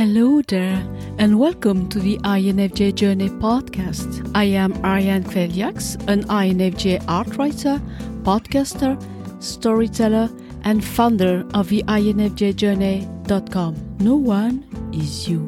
[0.00, 0.80] Hello there,
[1.18, 4.30] and welcome to the INFJ Journey podcast.
[4.34, 7.78] I am Ariane Kveljax, an INFJ art writer,
[8.22, 8.96] podcaster,
[9.42, 10.30] storyteller,
[10.62, 13.98] and founder of the INFJJourney.com.
[13.98, 15.46] No one is you,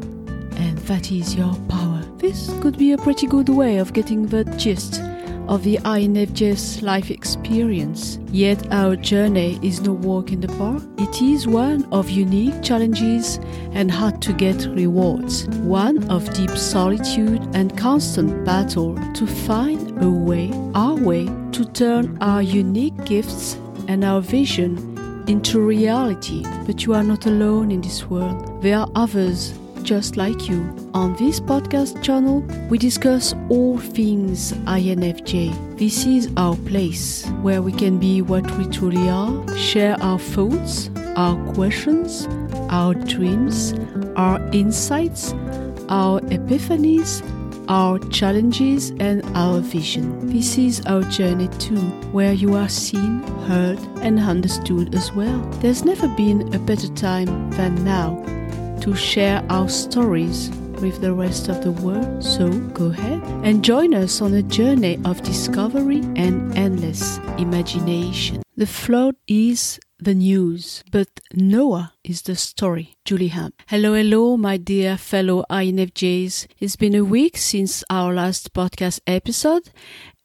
[0.57, 2.03] and that is your power.
[2.19, 5.01] This could be a pretty good way of getting the gist
[5.49, 8.19] of the INFJ's life experience.
[8.31, 10.83] Yet our journey is no walk in the park.
[10.99, 13.39] It is one of unique challenges
[13.73, 15.47] and hard to get rewards.
[15.59, 22.19] One of deep solitude and constant battle to find a way, our way, to turn
[22.21, 23.57] our unique gifts
[23.89, 24.93] and our vision
[25.29, 26.45] into reality.
[26.67, 28.63] But you are not alone in this world.
[28.63, 30.75] There are others just like you.
[30.95, 35.79] On this podcast channel, we discuss all things INFJ.
[35.79, 40.91] This is our place where we can be what we truly are, share our thoughts,
[41.17, 42.29] our questions,
[42.71, 43.75] our dreams,
[44.17, 45.33] our insights,
[45.89, 47.23] our epiphanies,
[47.69, 50.29] our challenges, and our vision.
[50.29, 51.81] This is our journey too,
[52.13, 55.41] where you are seen, heard, and understood as well.
[55.61, 58.23] There's never been a better time than now
[58.83, 62.25] to share our stories with the rest of the world.
[62.25, 68.43] So go ahead and join us on a journey of discovery and endless imagination.
[68.57, 72.97] The flood is the news, but Noah is the story.
[73.05, 73.53] Julie Ham.
[73.69, 76.49] Hello, hello, my dear fellow INFJs.
[76.59, 79.71] It's been a week since our last podcast episode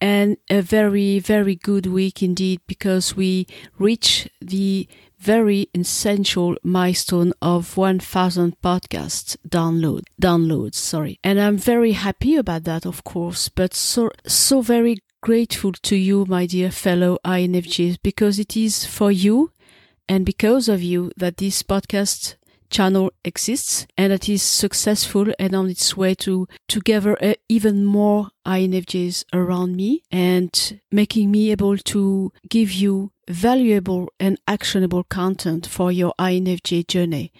[0.02, 3.46] and a very, very good week indeed because we
[3.78, 4.88] reached the
[5.20, 11.20] very essential milestone of 1000 podcast download downloads sorry.
[11.24, 16.26] And i'm very happy about that of course but so so very grateful to you
[16.28, 19.52] my dear fellow infjs because it is for you
[20.08, 22.36] and because of you that this podcast
[22.70, 26.48] channel exists and that is successful and on its way to
[26.84, 34.12] gather uh, even more INFJs around me and making me able to give you valuable
[34.20, 37.32] and actionable content for your INFJ journey.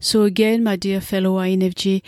[0.00, 2.02] So again, my dear fellow INFJ,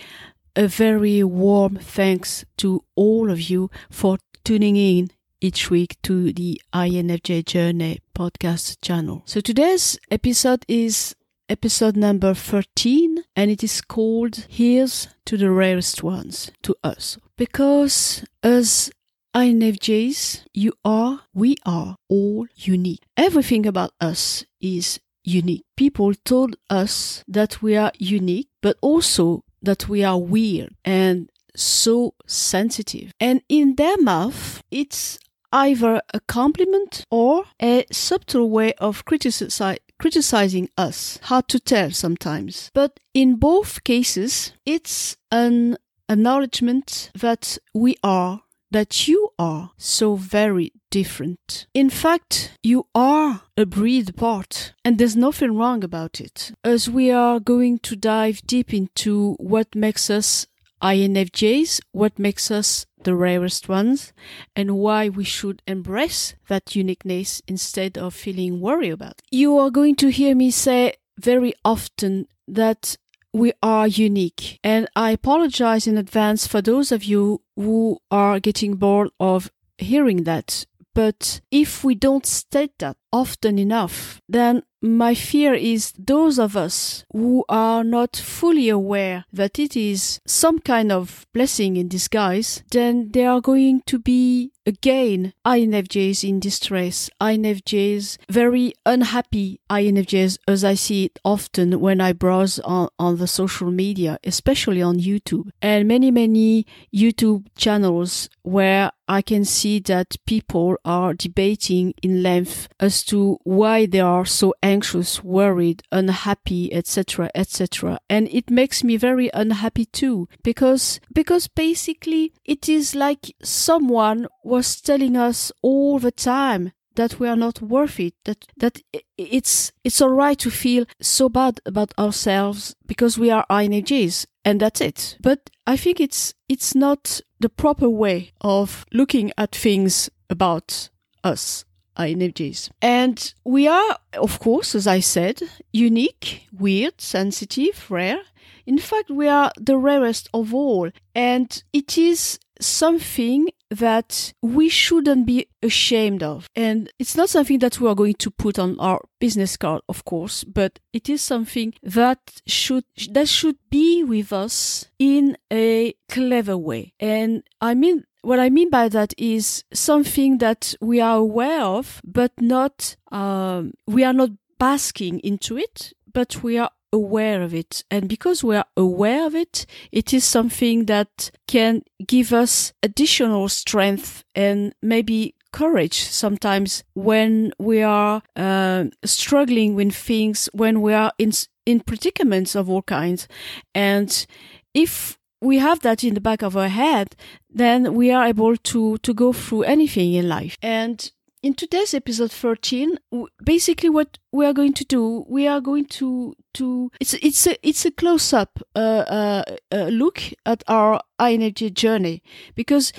[0.55, 6.61] a very warm thanks to all of you for tuning in each week to the
[6.73, 9.23] INFJ Journey podcast channel.
[9.27, 11.15] So today's episode is
[11.49, 17.19] episode number 13 and it is called Here's to the Rarest Ones to Us.
[17.37, 18.91] Because as
[19.35, 23.03] INFJs, you are, we are all unique.
[23.17, 25.65] Everything about us is unique.
[25.77, 32.15] People told us that we are unique, but also that we are weird and so
[32.27, 33.13] sensitive.
[33.21, 35.19] And in their mouth, it's
[35.53, 41.19] either a compliment or a subtle way of critici- criticizing us.
[41.23, 42.71] Hard to tell sometimes.
[42.75, 45.77] But in both cases, it's an
[46.09, 51.67] acknowledgement that we are that you are so very different.
[51.73, 56.53] In fact, you are a breed apart, and there's nothing wrong about it.
[56.65, 60.47] As we are going to dive deep into what makes us
[60.83, 64.13] INFJs, what makes us the rarest ones,
[64.55, 69.23] and why we should embrace that uniqueness instead of feeling worried about.
[69.31, 72.97] You are going to hear me say very often that
[73.33, 74.59] we are unique.
[74.65, 80.25] And I apologize in advance for those of you who are getting bored of hearing
[80.25, 80.67] that.
[80.95, 87.05] But if we don't state that often enough, then my fear is those of us
[87.13, 93.11] who are not fully aware that it is some kind of blessing in disguise, then
[93.13, 100.75] they are going to be again INFJs in distress, INFJs very unhappy INFJs as I
[100.75, 105.51] see it often when I browse on, on the social media, especially on YouTube.
[105.63, 112.69] And many, many YouTube channels where I can see that people are debating in length
[112.97, 117.99] as to why they are so anxious, worried, unhappy, etc., etc.
[118.09, 124.81] And it makes me very unhappy too, because, because basically it is like someone was
[124.81, 128.81] telling us all the time that we are not worth it that that
[129.19, 134.61] it's it's all right to feel so bad about ourselves because we are INFJs and
[134.61, 140.09] that's it but i think it's it's not the proper way of looking at things
[140.31, 140.89] about
[141.23, 141.67] us
[141.97, 145.41] Uh, INFJs and we are of course as i said
[145.73, 148.21] unique weird sensitive rare
[148.67, 155.27] In fact, we are the rarest of all, and it is something that we shouldn't
[155.27, 156.49] be ashamed of.
[156.57, 160.05] And it's not something that we are going to put on our business card, of
[160.05, 166.57] course, but it is something that should, that should be with us in a clever
[166.57, 166.95] way.
[166.99, 172.01] And I mean, what I mean by that is something that we are aware of,
[172.05, 177.85] but not, um, we are not basking into it, but we are aware of it.
[177.89, 183.49] And because we are aware of it, it is something that can give us additional
[183.49, 191.13] strength and maybe courage sometimes when we are uh, struggling with things, when we are
[191.17, 191.31] in,
[191.65, 193.29] in predicaments of all kinds.
[193.73, 194.27] And
[194.75, 197.17] if we have that in the back of our head,
[197.49, 200.57] then we are able to, to go through anything in life.
[200.63, 201.11] And
[201.43, 202.99] in today's episode 13
[203.45, 207.69] basically what we are going to do we are going to to it's it's a
[207.69, 212.23] it's a close up uh, uh, uh, look at our INFJ journey.
[212.55, 212.93] Because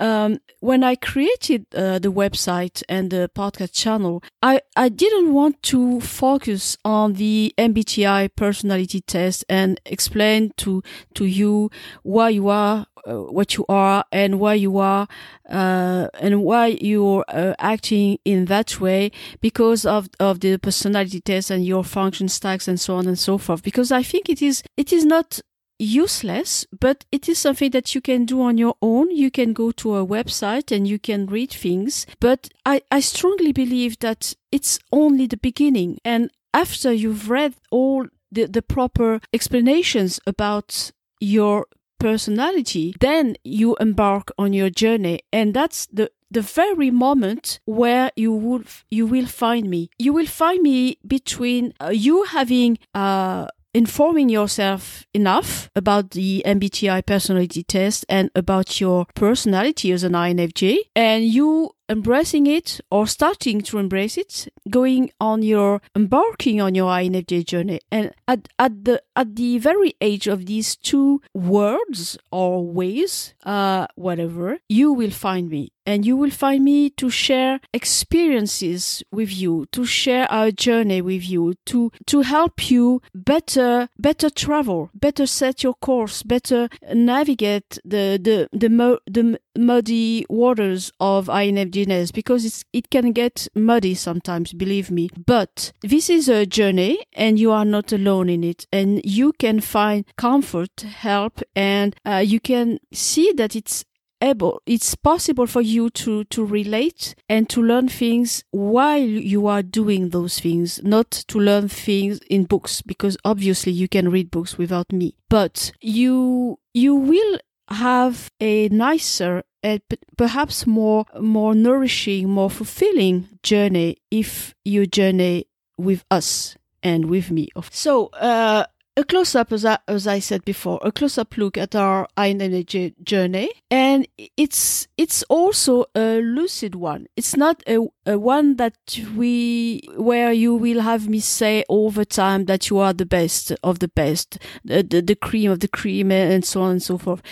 [0.00, 5.62] um, when I created uh, the website and the podcast channel, I, I didn't want
[5.64, 10.82] to focus on the MBTI personality test and explain to
[11.14, 11.70] to you
[12.02, 15.08] why you are what you are and why you are
[15.48, 19.10] uh, and why you're uh, acting in that way
[19.40, 23.38] because of of the personality test and your function stacks and so on and so
[23.38, 25.40] forth because i think it is it is not
[25.82, 29.10] useless, but it is something that you can do on your own.
[29.10, 32.06] You can go to a website and you can read things.
[32.20, 35.98] But I, I strongly believe that it's only the beginning.
[36.04, 41.66] And after you've read all the, the proper explanations about your
[42.02, 45.20] personality, then you embark on your journey.
[45.32, 49.90] And that's the the very moment where you would you will find me.
[49.98, 57.06] You will find me between uh, you having uh informing yourself enough about the MBTI
[57.06, 63.60] personality test and about your personality as an INFJ and you embracing it or starting
[63.60, 67.80] to embrace it, going on your embarking on your INFJ journey.
[67.90, 73.86] And at, at the at the very age of these two words or ways, uh,
[73.94, 75.70] whatever, you will find me.
[75.84, 81.28] And you will find me to share experiences with you, to share our journey with
[81.28, 88.18] you, to to help you better better travel, better set your course, better navigate the
[88.22, 94.52] the the, mo- the muddy waters of INFJ because it's, it can get muddy sometimes,
[94.52, 95.10] believe me.
[95.26, 99.60] But this is a journey and you are not alone in it and you can
[99.60, 103.84] find comfort, help, and uh, you can see that it's
[104.22, 109.62] able it's possible for you to to relate and to learn things while you are
[109.62, 114.56] doing those things not to learn things in books because obviously you can read books
[114.56, 117.38] without me but you you will
[117.68, 119.80] have a nicer and
[120.16, 125.46] perhaps more more nourishing, more fulfilling journey if you journey
[125.78, 127.48] with us and with me.
[127.70, 128.64] So, uh,
[128.96, 132.06] a close up, as I, as I said before, a close up look at our
[132.16, 133.50] INFJ journey.
[133.70, 134.06] And
[134.36, 137.06] it's, it's also a lucid one.
[137.16, 138.76] It's not a, a one that
[139.16, 143.52] we, where you will have me say all the time that you are the best
[143.62, 146.98] of the best, the, the, the cream of the cream and so on and so
[146.98, 147.22] forth.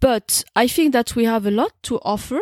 [0.00, 2.38] But I think that we have a lot to offer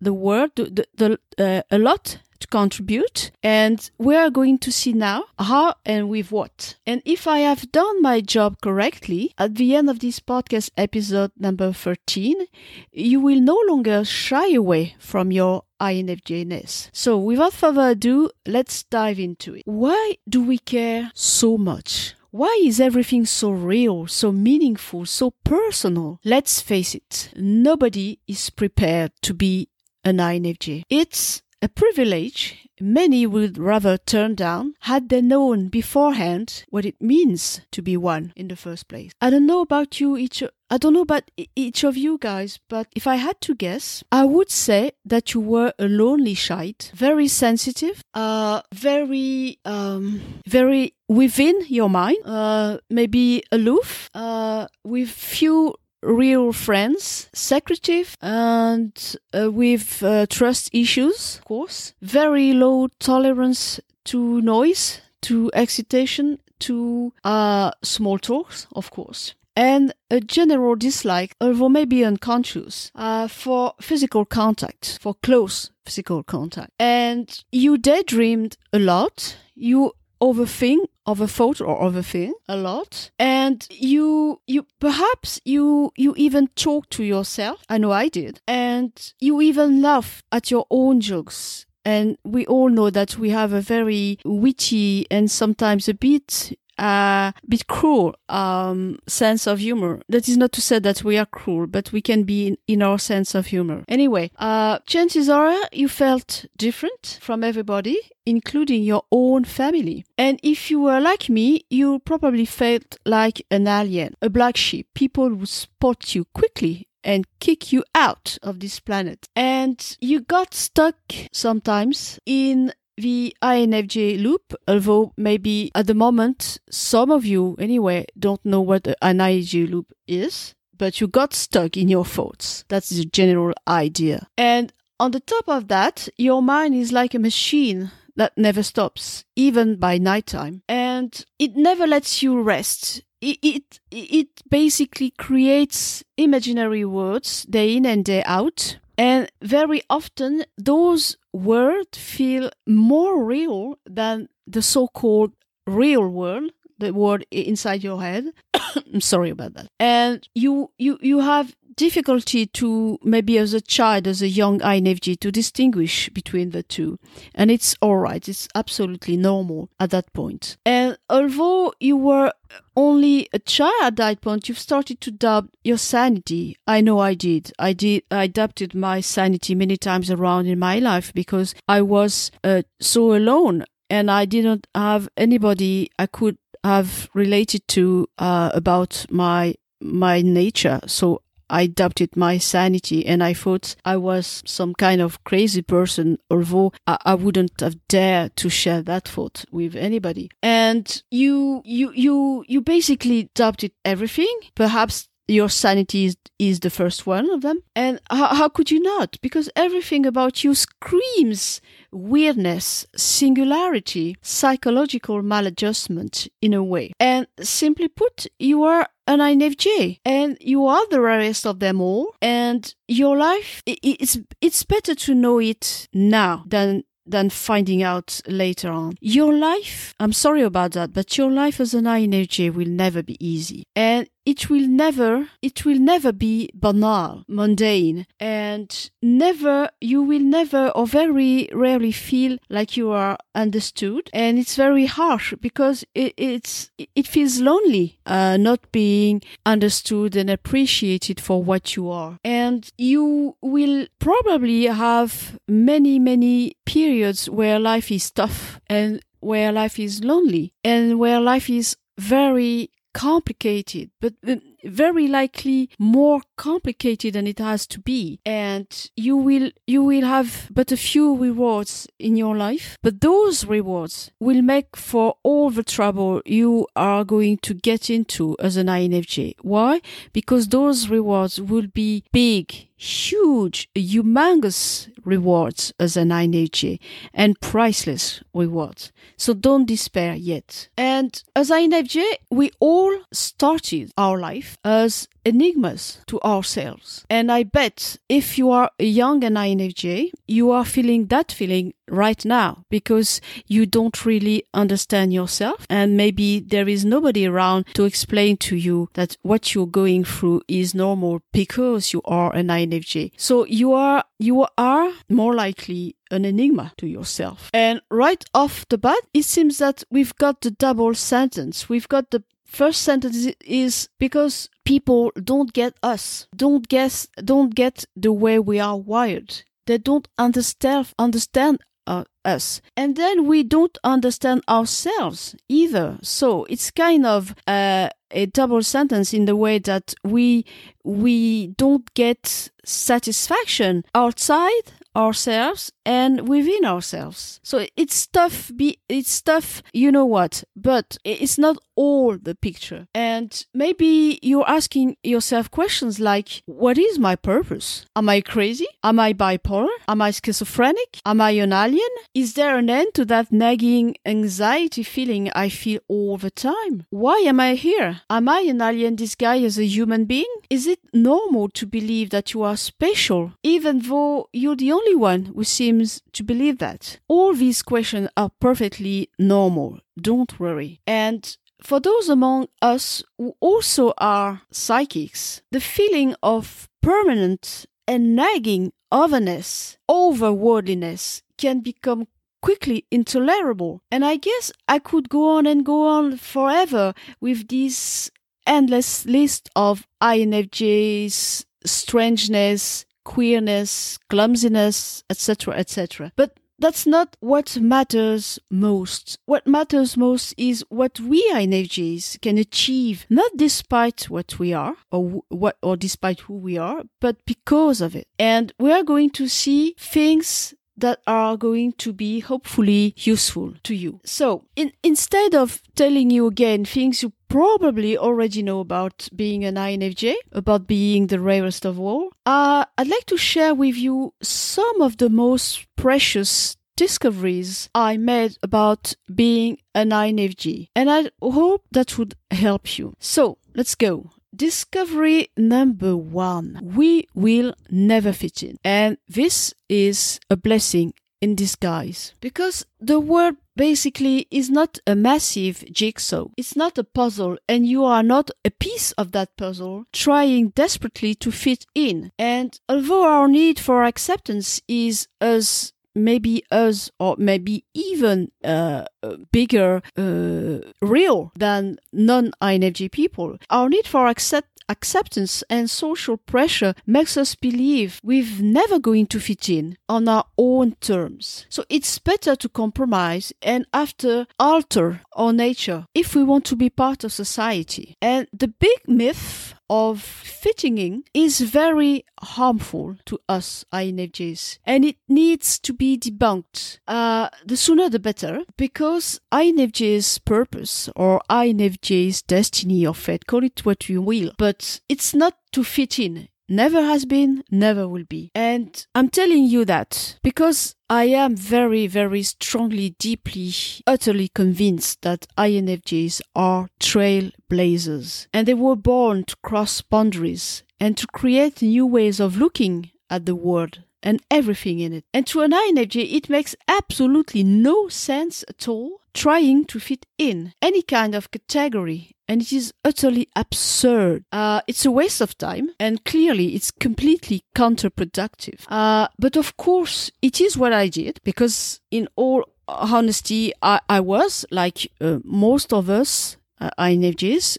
[0.00, 3.30] the world, the, the, uh, a lot to contribute.
[3.42, 6.76] And we are going to see now how and with what.
[6.86, 11.32] And if I have done my job correctly, at the end of this podcast episode
[11.38, 12.46] number 13,
[12.92, 16.90] you will no longer shy away from your INFJness.
[16.92, 19.62] So without further ado, let's dive into it.
[19.64, 22.14] Why do we care so much?
[22.32, 26.20] Why is everything so real, so meaningful, so personal?
[26.24, 29.68] Let's face it, nobody is prepared to be
[30.04, 30.84] an INFJ.
[30.88, 37.60] It's a privilege many would rather turn down had they known beforehand what it means
[37.70, 39.12] to be one in the first place.
[39.20, 42.86] I don't know about you each I don't know about each of you guys, but
[42.94, 47.26] if I had to guess, I would say that you were a lonely shite, very
[47.26, 56.52] sensitive, uh, very, um, very within your mind, uh, maybe aloof, uh, with few real
[56.52, 61.94] friends, secretive, and uh, with uh, trust issues, of course.
[62.00, 69.34] Very low tolerance to noise, to excitation, to uh, small talks, of course.
[69.56, 76.70] And a general dislike, although maybe unconscious, uh, for physical contact, for close physical contact.
[76.78, 79.36] And you daydreamed a lot.
[79.54, 79.92] You
[80.22, 83.10] overthink of a photo or of a thing a lot.
[83.18, 87.62] And you you perhaps you you even talk to yourself.
[87.68, 88.40] I know i did.
[88.46, 91.66] And you even laugh at your own jokes.
[91.84, 97.34] And we all know that we have a very witty and sometimes a bit a
[97.46, 100.00] bit cruel um, sense of humor.
[100.08, 102.82] That is not to say that we are cruel, but we can be in, in
[102.82, 103.84] our sense of humor.
[103.86, 110.04] Anyway, uh, chances are you felt different from everybody, including your own family.
[110.16, 114.88] And if you were like me, you probably felt like an alien, a black sheep.
[114.94, 119.28] People would spot you quickly and kick you out of this planet.
[119.34, 120.96] And you got stuck
[121.32, 128.44] sometimes in the INFJ loop, although maybe at the moment, some of you anyway don't
[128.44, 132.64] know what an INFJ loop is, but you got stuck in your thoughts.
[132.68, 134.28] That's the general idea.
[134.38, 139.24] And on the top of that, your mind is like a machine that never stops,
[139.36, 140.62] even by nighttime.
[140.68, 143.02] And it never lets you rest.
[143.20, 150.44] It, it, it basically creates imaginary words day in and day out and very often
[150.58, 155.32] those words feel more real than the so-called
[155.66, 158.26] real world, the word inside your head.
[158.92, 159.68] I'm sorry about that.
[159.78, 165.18] And you, you, you have difficulty to maybe as a child, as a young INFJ,
[165.18, 166.98] to distinguish between the two.
[167.34, 168.28] And it's all right.
[168.28, 170.58] It's absolutely normal at that point.
[170.66, 172.34] And although you were
[172.76, 176.54] only a child at that point, you've started to doubt your sanity.
[176.66, 177.50] I know I did.
[177.58, 178.02] I did.
[178.10, 183.14] I doubted my sanity many times around in my life because I was uh, so
[183.14, 190.20] alone and I didn't have anybody I could have related to uh, about my my
[190.20, 190.80] nature.
[190.86, 196.18] So I doubted my sanity and I thought I was some kind of crazy person,
[196.30, 200.30] although I, I wouldn't have dared to share that thought with anybody.
[200.42, 204.34] And you, you, you, you basically doubted everything.
[204.54, 207.60] Perhaps your sanity is, is the first one of them.
[207.76, 209.16] And how, how could you not?
[209.20, 211.60] Because everything about you screams
[211.92, 216.92] weirdness, singularity, psychological maladjustment in a way.
[216.98, 222.14] And simply put, you are an INFJ and you are the rarest of them all.
[222.22, 228.70] And your life, it's, it's better to know it now than than finding out later
[228.70, 228.94] on.
[229.00, 233.16] Your life, I'm sorry about that, but your life as an INFJ will never be
[233.26, 233.64] easy.
[233.74, 240.68] And it will never, it will never be banal, mundane, and never, you will never
[240.70, 244.10] or very rarely feel like you are understood.
[244.12, 250.28] And it's very harsh because it, it's, it feels lonely, uh, not being understood and
[250.28, 252.18] appreciated for what you are.
[252.22, 259.78] And you will probably have many, many periods where life is tough and where life
[259.78, 267.26] is lonely and where life is very complicated, but uh, very likely more complicated than
[267.26, 268.20] it has to be.
[268.24, 273.44] And you will, you will have but a few rewards in your life, but those
[273.44, 278.66] rewards will make for all the trouble you are going to get into as an
[278.66, 279.34] INFJ.
[279.42, 279.80] Why?
[280.12, 286.78] Because those rewards will be big, huge, humongous rewards as an INFJ
[287.12, 288.92] and priceless rewards.
[289.16, 290.68] So don't despair yet.
[290.76, 297.04] And as INFJ, we all started our life as enigmas to ourselves.
[297.10, 301.74] And I bet if you are a young and INFJ, you are feeling that feeling
[301.88, 307.84] right now because you don't really understand yourself and maybe there is nobody around to
[307.84, 313.12] explain to you that what you're going through is normal because you are an INFJ.
[313.16, 317.50] So you are you are more likely an enigma to yourself.
[317.54, 321.68] And right off the bat, it seems that we've got the double sentence.
[321.68, 327.84] We've got the first sentence is because people don't get us, don't guess, don't get
[327.96, 329.42] the way we are wired.
[329.66, 335.98] They don't understand understand uh, us, and then we don't understand ourselves either.
[336.02, 340.44] So it's kind of uh, a double sentence in the way that we
[340.84, 347.40] we don't get satisfaction outside ourselves and within ourselves.
[347.42, 352.86] So it's tough, be, it's tough, you know what, but it's not all the picture.
[352.94, 357.86] And maybe you're asking yourself questions like, what is my purpose?
[357.96, 358.68] Am I crazy?
[358.84, 359.74] Am I bipolar?
[359.88, 361.00] Am I schizophrenic?
[361.04, 361.94] Am I an alien?
[362.14, 366.86] Is there an end to that nagging anxiety feeling I feel all the time?
[366.90, 368.02] Why am I here?
[368.08, 370.34] Am I an alien disguised as a human being?
[370.50, 375.22] Is it normal to believe that you are special, even though you're the only one
[375.34, 376.98] who seems seems to believe that.
[377.08, 379.80] All these questions are perfectly normal.
[380.00, 380.80] Don't worry.
[380.86, 388.72] And for those among us who also are psychics, the feeling of permanent and nagging
[388.92, 392.06] otherness over worldliness can become
[392.42, 393.82] quickly intolerable.
[393.90, 398.10] And I guess I could go on and go on forever with this
[398.46, 406.12] endless list of INFJ's strangeness, queerness, clumsiness, etc., etc.
[406.16, 409.18] But that's not what matters most.
[409.24, 415.22] What matters most is what we INFJs can achieve, not despite what we are or
[415.30, 418.08] what or despite who we are, but because of it.
[418.18, 423.74] And we are going to see things that are going to be hopefully useful to
[423.74, 424.00] you.
[424.04, 429.54] So in, instead of telling you again things you probably already know about being an
[429.54, 434.80] INFJ, about being the rarest of all, uh, I'd like to share with you some
[434.82, 440.68] of the most precious discoveries I made about being an INFJ.
[440.74, 442.94] And I hope that would help you.
[442.98, 444.10] So let's go.
[444.34, 446.58] Discovery number one.
[446.62, 448.56] We will never fit in.
[448.64, 455.64] And this is a blessing in disguise because the world basically is not a massive
[455.70, 456.28] jigsaw.
[456.36, 461.14] It's not a puzzle and you are not a piece of that puzzle trying desperately
[461.16, 462.10] to fit in.
[462.18, 468.84] And although our need for acceptance is as maybe us or maybe even uh,
[469.32, 473.38] bigger uh, real than non-INFJ people.
[473.50, 479.20] Our need for accept acceptance and social pressure makes us believe we're never going to
[479.20, 481.46] fit in on our own terms.
[481.48, 486.70] So it's better to compromise and after alter our nature if we want to be
[486.70, 487.96] part of society.
[488.00, 494.96] And the big myth of fitting in is very harmful to us INFJs and it
[495.08, 496.80] needs to be debunked.
[496.88, 503.64] Uh, the sooner the better because INFJ's purpose or INFJ's destiny or fate, call it
[503.64, 506.28] what you will, but it's not to fit in.
[506.52, 508.32] Never has been, never will be.
[508.34, 513.52] And I'm telling you that because I am very, very strongly, deeply,
[513.86, 521.06] utterly convinced that INFJs are trailblazers and they were born to cross boundaries and to
[521.06, 525.04] create new ways of looking at the world and everything in it.
[525.12, 530.52] And to an INFJ, it makes absolutely no sense at all trying to fit in
[530.62, 534.24] any kind of category and it is utterly absurd.
[534.30, 538.66] Uh, it's a waste of time, and clearly it's completely counterproductive.
[538.68, 543.98] Uh, but of course, it is what I did because, in all honesty, I, I
[543.98, 547.58] was like uh, most of us uh, INFJs.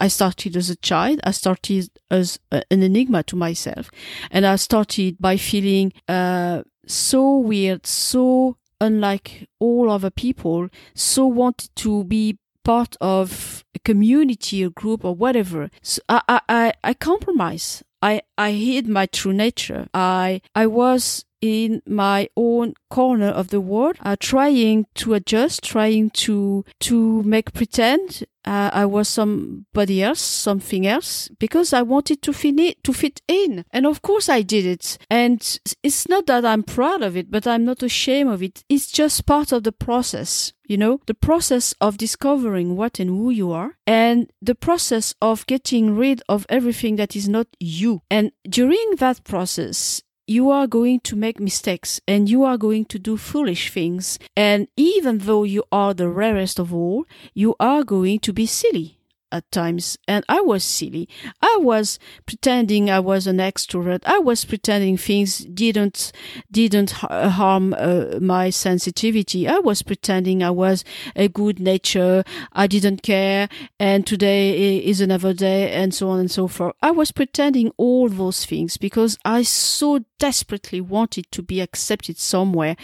[0.00, 1.20] I started as a child.
[1.24, 3.90] I started as a, an enigma to myself,
[4.30, 11.70] and I started by feeling uh, so weird, so unlike all other people, so wanted
[11.76, 15.70] to be part of a community, a group, or whatever.
[15.82, 17.82] So I, I, I compromise.
[18.00, 19.88] I, I hid my true nature.
[19.92, 26.10] I, I was in my own corner of the world, uh, trying to adjust, trying
[26.10, 32.32] to to make pretend uh, I was somebody else, something else, because I wanted to
[32.32, 34.96] fit it, to fit in, and of course I did it.
[35.10, 35.38] And
[35.82, 38.64] it's not that I'm proud of it, but I'm not ashamed of it.
[38.68, 40.52] It's just part of the process.
[40.66, 45.46] You know, the process of discovering what and who you are, and the process of
[45.46, 48.02] getting rid of everything that is not you.
[48.10, 52.98] And during that process, you are going to make mistakes and you are going to
[52.98, 54.18] do foolish things.
[54.36, 58.98] And even though you are the rarest of all, you are going to be silly
[59.30, 61.08] at times and I was silly.
[61.42, 64.00] I was pretending I was an extrovert.
[64.06, 66.12] I was pretending things didn't
[66.50, 69.46] didn't harm uh, my sensitivity.
[69.48, 72.24] I was pretending I was a good nature.
[72.52, 76.74] I didn't care and today is another day and so on and so forth.
[76.82, 82.76] I was pretending all those things because I so desperately wanted to be accepted somewhere.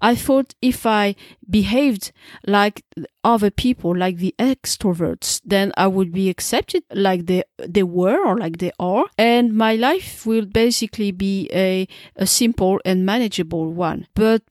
[0.00, 1.14] I thought if I
[1.48, 2.12] behaved
[2.46, 2.84] like
[3.24, 8.36] other people, like the extroverts, then I would be accepted like they they were or
[8.36, 14.06] like they are, and my life will basically be a a simple and manageable one.
[14.14, 14.42] But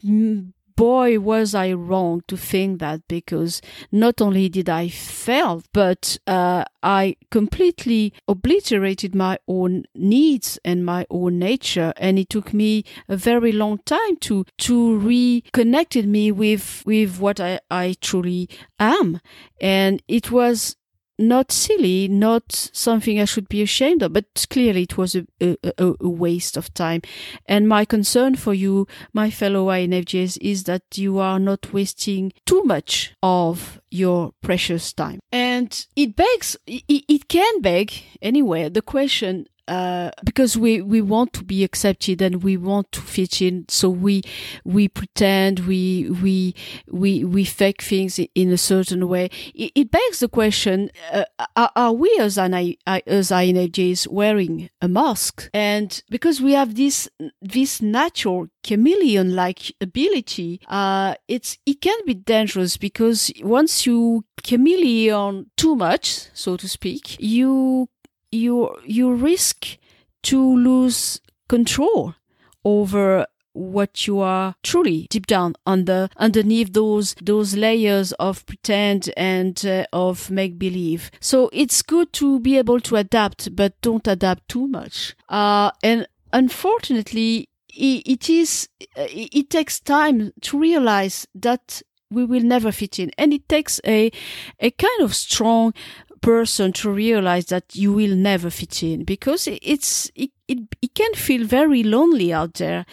[0.80, 3.62] boy, was I wrong to think that because
[3.92, 11.06] not only did I fail, but uh, I completely obliterated my own needs and my
[11.10, 16.82] own nature, and it took me a very long time to to reconnected me with
[16.86, 18.48] with what I, I truly
[18.80, 19.20] am,
[19.60, 20.78] and it was
[21.20, 25.58] not silly, not something I should be ashamed of, but clearly it was a, a,
[25.78, 27.02] a waste of time.
[27.46, 32.64] And my concern for you, my fellow INFJs, is that you are not wasting too
[32.64, 35.20] much of your precious time.
[35.32, 41.32] And it begs, it, it can beg anyway, the question, uh, because we, we want
[41.34, 43.66] to be accepted and we want to fit in.
[43.70, 44.24] So we,
[44.66, 46.56] we pretend, we, we,
[46.90, 49.30] we, we fake things in a certain way.
[49.54, 54.88] It, it begs the question, uh, are, are, we as, an, as INFJs wearing a
[54.88, 55.50] mask?
[55.54, 57.08] And because we have this,
[57.40, 65.52] this natural chameleon like ability, uh, it's, it can be dangerous because once you chameleon
[65.58, 67.88] too much, so to speak, you
[68.32, 69.78] you you risk
[70.24, 72.16] to lose control
[72.64, 79.66] over what you are truly deep down under underneath those those layers of pretend and
[79.66, 84.48] uh, of make believe so it's good to be able to adapt but don't adapt
[84.48, 85.16] too much.
[85.28, 92.72] Uh, and unfortunately it, it is it takes time to realize that we will never
[92.72, 93.12] fit in.
[93.18, 94.12] And it takes a
[94.60, 95.74] a kind of strong
[96.22, 101.14] person to realize that you will never fit in because it's it, it, it can
[101.14, 102.86] feel very lonely out there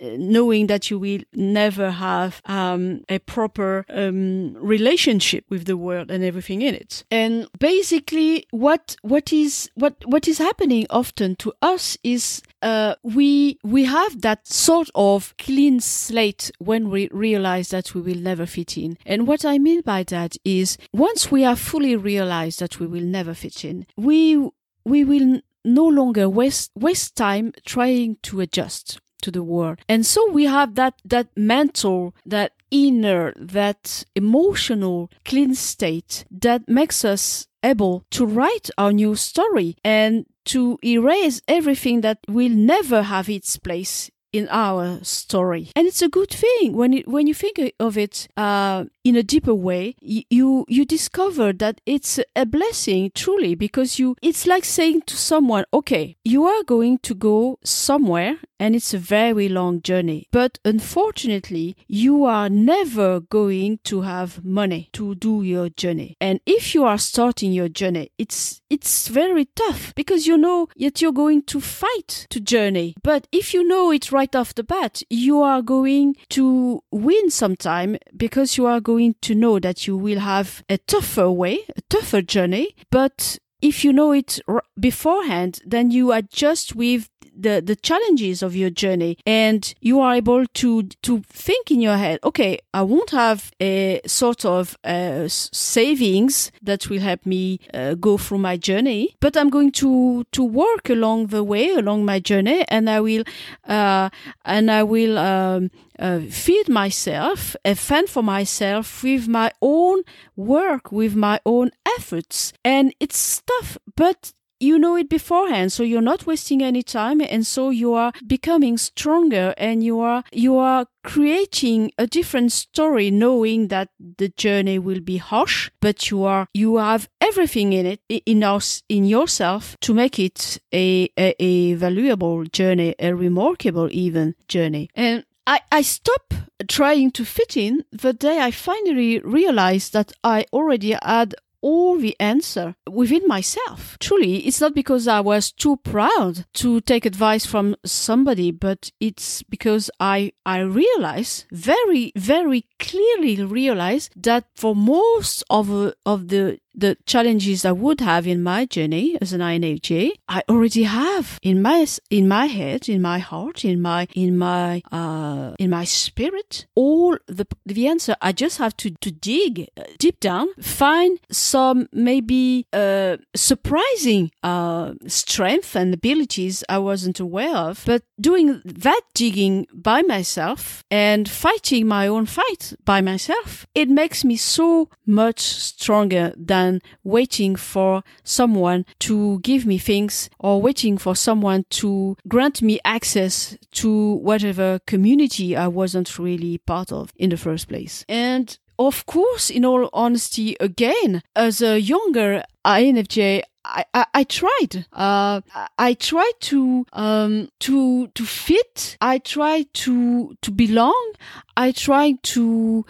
[0.00, 6.24] knowing that you will never have um, a proper um, relationship with the world and
[6.24, 7.04] everything in it.
[7.10, 13.58] And basically what what is what what is happening often to us is uh, we
[13.62, 18.78] we have that sort of clean slate when we realize that we will never fit
[18.78, 18.96] in.
[19.04, 23.02] And what i mean by that is once we are fully realized that we will
[23.02, 24.36] never fit in we
[24.84, 29.78] we will no longer waste waste time trying to adjust to the world.
[29.88, 37.04] And so we have that that mental, that inner, that emotional clean state that makes
[37.04, 43.28] us able to write our new story and to erase everything that will never have
[43.28, 45.70] its place in our story.
[45.76, 49.54] And it's a good thing when when you think of it uh, in a deeper
[49.54, 49.94] way.
[50.00, 55.64] You you discover that it's a blessing truly because you it's like saying to someone,
[55.72, 60.28] okay, you are going to go somewhere and it's a very long journey.
[60.30, 66.16] But unfortunately, you are never going to have money to do your journey.
[66.20, 71.02] And if you are starting your journey, it's it's very tough because you know that
[71.02, 72.94] you're going to fight to journey.
[73.02, 77.98] But if you know it right off the bat, you are going to win sometime
[78.16, 82.22] because you are going to know that you will have a tougher way, a tougher
[82.22, 82.76] journey.
[82.92, 84.40] But if you know it
[84.78, 90.46] beforehand, then you adjust with the the challenges of your journey and you are able
[90.48, 96.52] to to think in your head okay i won't have a sort of uh, savings
[96.62, 100.90] that will help me uh, go through my journey but i'm going to to work
[100.90, 103.24] along the way along my journey and i will
[103.66, 104.10] uh,
[104.44, 105.70] and i will um,
[106.02, 110.02] uh, feed myself and fend for myself with my own
[110.36, 112.52] work, with my own efforts.
[112.64, 117.44] And it's tough, but you know it beforehand so you're not wasting any time and
[117.44, 123.66] so you are becoming stronger and you are you are creating a different story knowing
[123.68, 123.88] that
[124.18, 128.84] the journey will be harsh but you are you have everything in it in us
[128.88, 135.24] in yourself to make it a, a, a valuable journey a remarkable even journey and
[135.46, 136.34] I, I stopped
[136.68, 142.16] trying to fit in the day I finally realized that I already had all the
[142.20, 143.96] answer within myself.
[144.00, 149.42] Truly, it's not because I was too proud to take advice from somebody, but it's
[149.44, 156.96] because I, I realize very, very clearly realize that for most of, of the the
[157.06, 161.86] challenges I would have in my journey as an INFJ, I already have in my
[162.10, 167.16] in my head, in my heart, in my in my uh, in my spirit, all
[167.26, 168.16] the the answer.
[168.20, 174.94] I just have to to dig uh, deep down, find some maybe uh, surprising uh,
[175.06, 177.82] strength and abilities I wasn't aware of.
[177.84, 184.24] But doing that digging by myself and fighting my own fight by myself, it makes
[184.24, 190.98] me so much stronger than than waiting for someone to give me things or waiting
[190.98, 197.30] for someone to grant me access to whatever community I wasn't really part of in
[197.30, 198.04] the first place.
[198.08, 204.86] And of course, in all honesty, again, as a younger INFJ, I, I, I, tried.
[204.92, 205.40] Uh,
[205.78, 208.96] I tried to um, to to fit.
[209.00, 211.12] I tried to to belong.
[211.56, 212.84] I tried to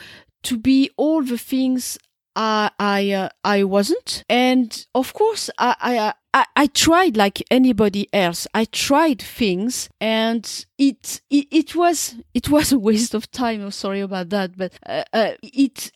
[0.45, 1.99] to be all the things
[2.37, 5.99] I I uh, I wasn't, and of course I I.
[5.99, 8.47] Uh, I, I tried like anybody else.
[8.55, 13.63] I tried things and it, it, it was, it was a waste of time.
[13.63, 14.57] I'm sorry about that.
[14.57, 15.93] But, uh, uh, it,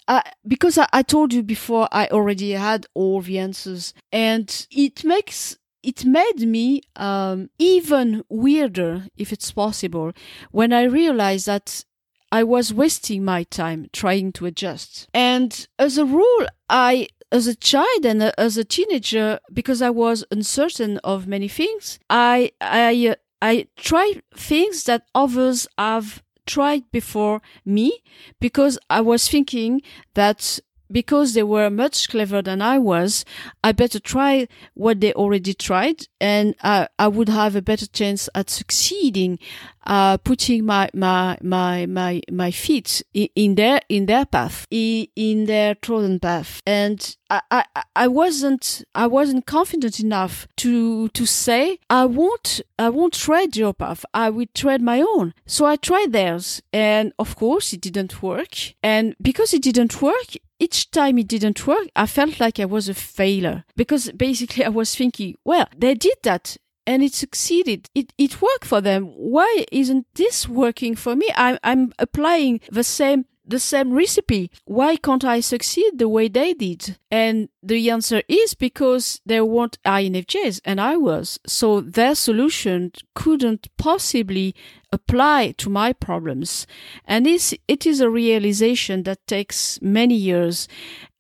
[0.46, 5.57] because I, I told you before, I already had all the answers and it makes
[5.83, 10.12] it made me um, even weirder, if it's possible,
[10.51, 11.85] when I realized that
[12.33, 15.09] I was wasting my time trying to adjust.
[15.15, 20.25] And as a rule, I as a child and as a teenager, because I was
[20.31, 28.03] uncertain of many things, I I I tried things that others have tried before me
[28.41, 29.83] because I was thinking
[30.15, 30.61] that
[30.91, 33.25] because they were much cleverer than I was,
[33.65, 38.29] I better try what they already tried and I, I would have a better chance
[38.35, 39.39] at succeeding
[39.87, 45.75] uh, putting my my my my my feet in, their in their path, in, their
[45.77, 52.05] trodden path, and I, I I wasn't I wasn't confident enough to to say I
[52.05, 54.05] won't I won't tread your path.
[54.12, 55.35] I will tread my own.
[55.46, 58.55] So I tried theirs, and of course it didn't work.
[58.83, 62.88] And because it didn't work, each time it didn't work, I felt like I was
[62.88, 67.90] a failure because basically I was thinking, well, they did that and it succeeded.
[67.94, 69.07] It, it worked for them.
[69.16, 71.29] Why isn't this working for me?
[71.37, 74.51] I'm, I'm applying the same the same recipe.
[74.64, 76.99] Why can't I succeed the way they did?
[77.12, 81.39] And the answer is because they weren't INFJs and I was.
[81.47, 84.55] So their solution couldn't possibly
[84.93, 86.67] apply to my problems.
[87.05, 90.69] And this, it is a realization that takes many years.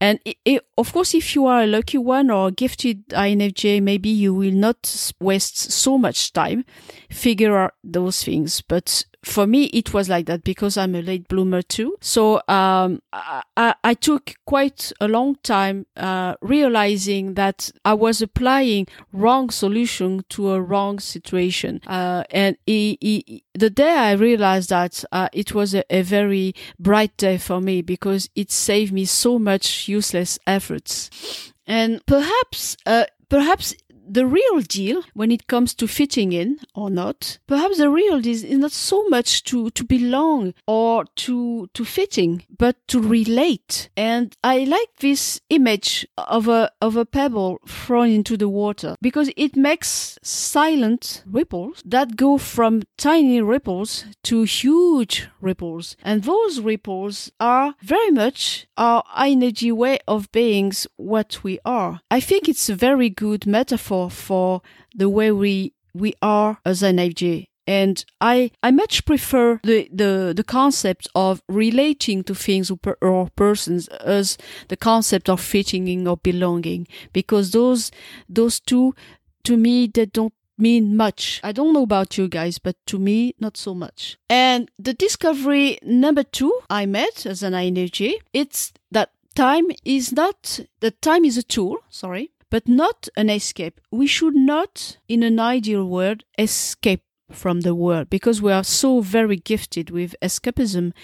[0.00, 3.82] And it, it, of course, if you are a lucky one or a gifted INFJ,
[3.82, 6.64] maybe you will not waste so much time
[7.10, 8.62] figure out those things.
[8.62, 11.96] But for me, it was like that because I'm a late bloomer too.
[12.00, 18.86] So um, I, I, took quite a long time uh, realizing that I was applying
[19.12, 21.80] wrong solution to a wrong situation.
[21.86, 26.54] Uh, and it, it, the day I realized that, uh, it was a, a, very
[26.78, 31.52] bright day for me because it saved me so much useless efforts.
[31.66, 33.74] And perhaps, uh, perhaps
[34.08, 38.34] the real deal when it comes to fitting in or not, perhaps the real deal
[38.34, 43.88] is not so much to, to belong or to, to fitting, but to relate.
[43.96, 49.30] And I like this image of a, of a pebble thrown into the water because
[49.36, 55.96] it makes silent ripples that go from tiny ripples to huge ripples.
[56.02, 62.00] And those ripples are very much our energy way of beings what we are.
[62.10, 64.60] I think it's a very good metaphor for for
[64.94, 67.46] the way we we are as an INFJ.
[67.68, 73.88] And I, I much prefer the, the, the concept of relating to things or, persons
[73.88, 77.90] as the concept of fitting in or belonging, because those,
[78.28, 78.94] those two,
[79.42, 81.40] to me, they don't mean much.
[81.42, 84.16] I don't know about you guys, but to me, not so much.
[84.30, 90.60] And the discovery number two I met as an INFJ, it's that time is not,
[90.78, 93.82] the time is a tool, sorry, but not an escape.
[93.90, 99.02] We should not, in an ideal world, escape from the world because we are so
[99.02, 100.94] very gifted with escapism.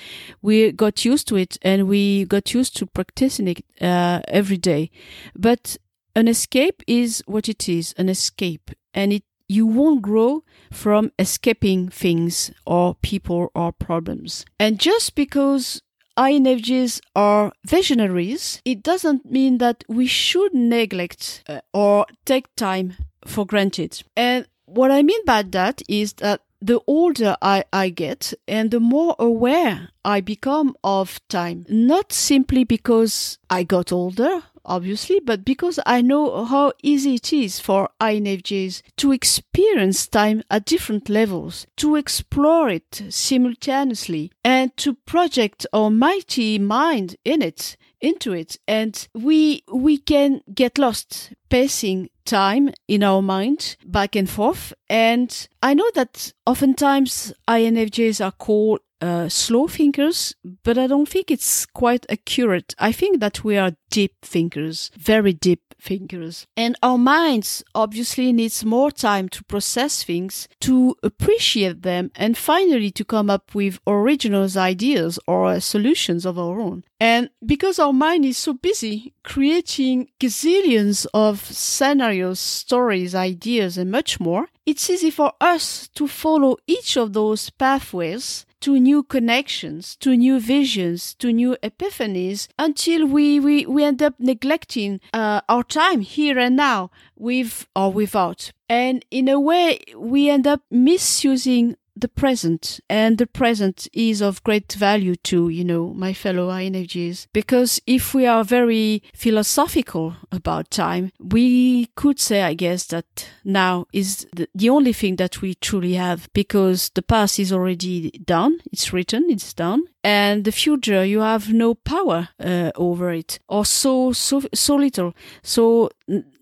[0.40, 4.90] We got used to it and we got used to practicing it uh, every day.
[5.36, 5.76] But
[6.16, 8.70] an escape is what it is, an escape.
[8.94, 14.46] And it you won't grow from escaping things or people or problems.
[14.58, 15.82] And just because
[16.16, 22.94] INFJs are visionaries, it doesn't mean that we should neglect uh, or take time
[23.26, 24.02] for granted.
[24.16, 28.80] And what I mean by that is that the older I, I get and the
[28.80, 35.78] more aware I become of time, not simply because I got older obviously, but because
[35.86, 41.96] I know how easy it is for INFJs to experience time at different levels, to
[41.96, 48.58] explore it simultaneously, and to project our mighty mind in it, into it.
[48.66, 54.72] And we, we can get lost pacing time in our mind back and forth.
[54.88, 61.30] And I know that oftentimes INFJs are called uh, slow thinkers, but I don't think
[61.30, 62.74] it's quite accurate.
[62.78, 66.46] I think that we are deep thinkers, very deep thinkers.
[66.56, 72.92] And our minds obviously needs more time to process things, to appreciate them, and finally
[72.92, 76.84] to come up with original ideas or solutions of our own.
[77.00, 84.20] And because our mind is so busy creating gazillions of scenarios, stories, ideas, and much
[84.20, 90.16] more, it's easy for us to follow each of those pathways to new connections, to
[90.16, 96.00] new visions, to new epiphanies until we, we, we end up neglecting uh, our time
[96.00, 98.52] here and now with or without.
[98.68, 104.42] And in a way, we end up misusing the present and the present is of
[104.42, 110.70] great value to you know my fellow INFJs because if we are very philosophical about
[110.70, 115.54] time we could say I guess that now is the, the only thing that we
[115.54, 121.04] truly have because the past is already done it's written it's done and the future
[121.04, 125.14] you have no power uh, over it or so so so little.
[125.42, 125.90] So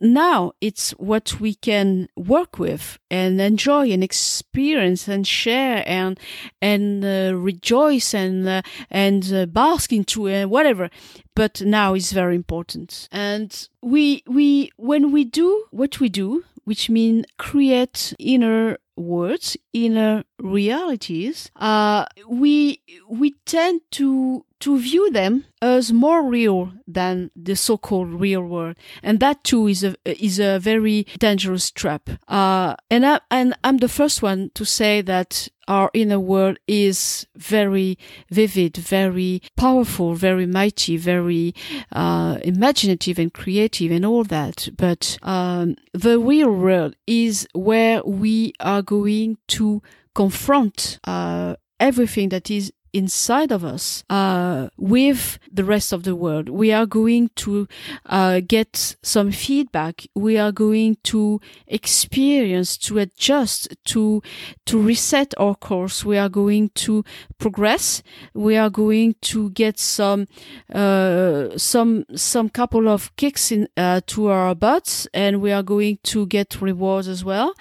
[0.00, 6.18] now it's what we can work with and enjoy and experience and share and
[6.62, 10.90] and uh, rejoice and uh, and uh, bask into uh, whatever.
[11.34, 13.08] But now is very important.
[13.12, 20.24] And we we when we do what we do which mean create inner words, inner
[20.38, 28.08] realities, uh, we we tend to to view them as more real than the so-called
[28.08, 32.08] real world, and that too is a is a very dangerous trap.
[32.28, 37.26] Uh, and I and I'm the first one to say that our inner world is
[37.36, 37.96] very
[38.30, 41.54] vivid, very powerful, very mighty, very
[41.92, 44.68] uh, imaginative and creative, and all that.
[44.76, 49.80] But um, the real world is where we are going to
[50.14, 56.48] confront uh, everything that is inside of us uh, with the rest of the world.
[56.48, 57.68] We are going to
[58.06, 60.06] uh, get some feedback.
[60.14, 64.22] We are going to experience, to adjust, to
[64.66, 66.04] to reset our course.
[66.04, 67.04] We are going to
[67.38, 68.02] progress.
[68.34, 70.28] We are going to get some
[70.72, 75.98] uh, some some couple of kicks in uh, to our butts, and we are going
[76.04, 77.54] to get rewards as well.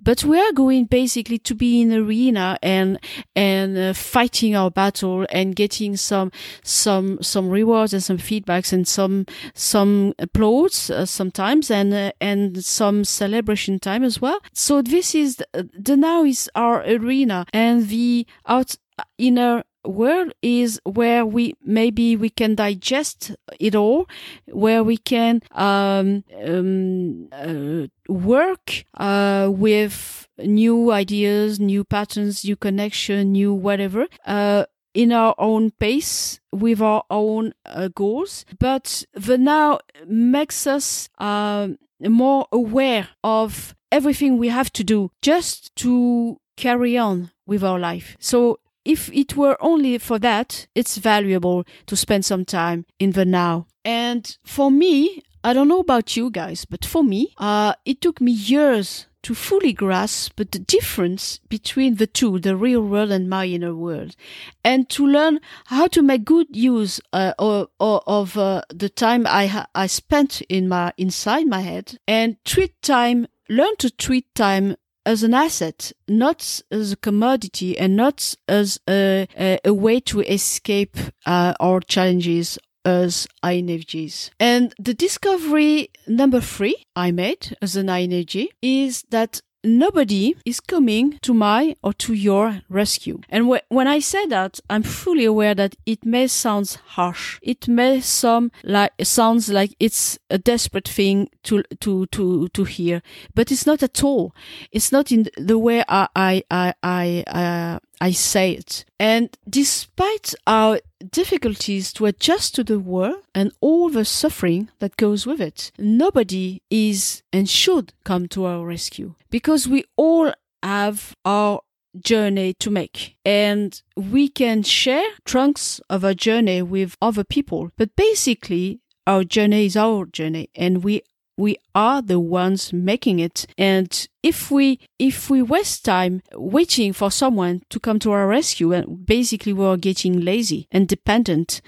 [0.00, 2.98] But we are going basically to be in arena and
[3.34, 6.30] and uh, fighting our battle and getting some
[6.62, 12.64] some some rewards and some feedbacks and some some applause uh, sometimes and uh, and
[12.64, 14.40] some celebration time as well.
[14.52, 18.76] So this is the, the now is our arena and the out
[19.18, 24.08] inner world is where we maybe we can digest it all
[24.46, 33.32] where we can um, um, uh, work uh, with new ideas new patterns new connection
[33.32, 39.78] new whatever uh, in our own pace with our own uh, goals but the now
[40.06, 47.30] makes us um, more aware of everything we have to do just to carry on
[47.46, 52.44] with our life so if it were only for that, it's valuable to spend some
[52.44, 53.66] time in the now.
[53.84, 58.20] And for me, I don't know about you guys, but for me, uh, it took
[58.20, 63.46] me years to fully grasp the difference between the two, the real world and my
[63.46, 64.14] inner world,
[64.62, 69.66] and to learn how to make good use uh, of, of uh, the time I
[69.74, 75.22] I spent in my inside my head and treat time, learn to treat time as
[75.22, 80.96] an asset, not as a commodity and not as a, a, a way to escape
[81.26, 84.30] uh, our challenges as INFJs.
[84.38, 91.18] And the discovery number three I made as an INFJ is that nobody is coming
[91.22, 93.20] to my or to your rescue.
[93.28, 97.38] And wh- when I say that, I'm fully aware that it may sound harsh.
[97.42, 103.02] It may sound like sounds like it's a desperate thing to to to to hear,
[103.34, 104.34] but it's not at all.
[104.70, 108.84] It's not in the way I I I I, uh, I say it.
[108.98, 110.80] And despite our
[111.10, 116.62] difficulties to adjust to the war and all the suffering that goes with it, nobody
[116.70, 121.60] is and should come to our rescue because we all have our
[122.00, 127.94] journey to make and we can share chunks of our journey with other people but
[127.94, 131.02] basically our journey is our journey and we
[131.36, 133.46] we are the ones making it.
[133.58, 138.72] And if we if we waste time waiting for someone to come to our rescue
[138.72, 141.60] and basically we're getting lazy and dependent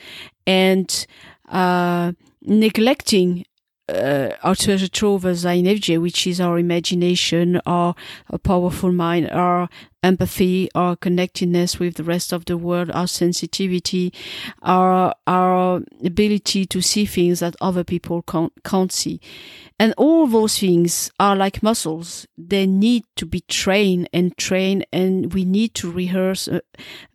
[0.46, 1.07] and
[1.48, 3.44] uh, neglecting
[3.88, 7.94] uh, our treasure trove as INFJ, which is our imagination, our,
[8.31, 9.68] our powerful mind, our
[10.03, 14.12] empathy, our connectedness with the rest of the world, our sensitivity,
[14.62, 19.20] our our ability to see things that other people can't, can't see.
[19.79, 22.27] And all those things are like muscles.
[22.38, 26.61] They need to be trained and trained, and we need to rehearse uh,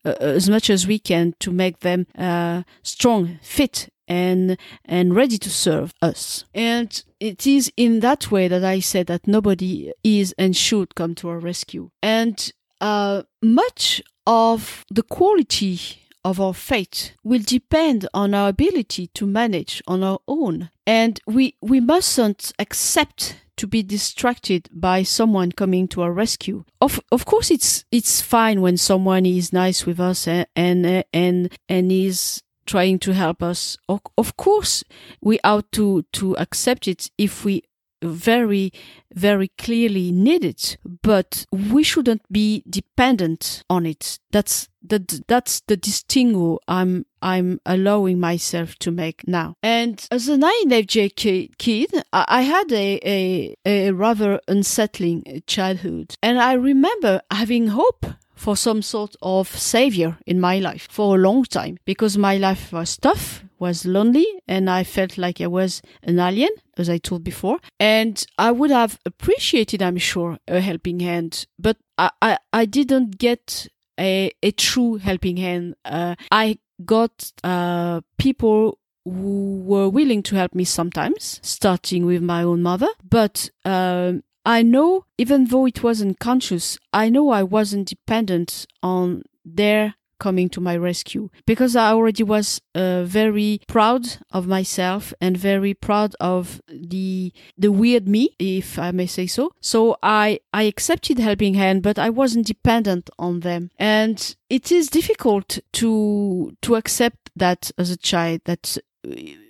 [0.06, 5.38] uh, as much as we can to make them uh, strong, fit, and and ready
[5.38, 6.44] to serve us.
[6.54, 11.16] And it is in that way that I said that nobody is and should come
[11.16, 11.92] to our rescue.
[12.04, 12.52] And
[12.82, 15.80] uh, much of the quality
[16.26, 20.70] of our fate will depend on our ability to manage on our own.
[20.86, 26.64] And we, we mustn't accept to be distracted by someone coming to our rescue.
[26.80, 31.52] Of of course, it's it's fine when someone is nice with us and and and,
[31.70, 33.78] and is trying to help us.
[33.90, 34.84] Of, course,
[35.22, 37.64] we ought to to accept it if we
[38.04, 38.72] very,
[39.14, 44.20] very clearly need it, but we shouldn't be dependent on it.
[44.32, 49.56] That's that that's the distinguo I'm I'm allowing myself to make now.
[49.62, 51.16] And as an INFJ
[51.58, 56.16] kid, I had a, a, a rather unsettling childhood.
[56.24, 58.06] And I remember having hope
[58.36, 62.72] for some sort of savior in my life for a long time because my life
[62.74, 67.24] was tough, was lonely, and I felt like I was an alien, as I told
[67.24, 67.60] before.
[67.80, 73.18] And I would have appreciated, I'm sure, a helping hand, but I, I, I didn't
[73.20, 73.68] get
[74.00, 75.76] a, a true helping hand.
[75.86, 82.44] Uh, I got uh, people who were willing to help me sometimes, starting with my
[82.44, 87.88] own mother, but um, I know, even though it wasn't conscious, I know I wasn't
[87.88, 94.46] dependent on their coming to my rescue because I already was uh, very proud of
[94.46, 99.52] myself and very proud of the the weird me, if I may say so.
[99.60, 104.18] So I I accepted helping hand, but I wasn't dependent on them, and
[104.50, 108.78] it is difficult to to accept that as a child that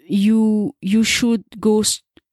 [0.07, 1.83] you you should go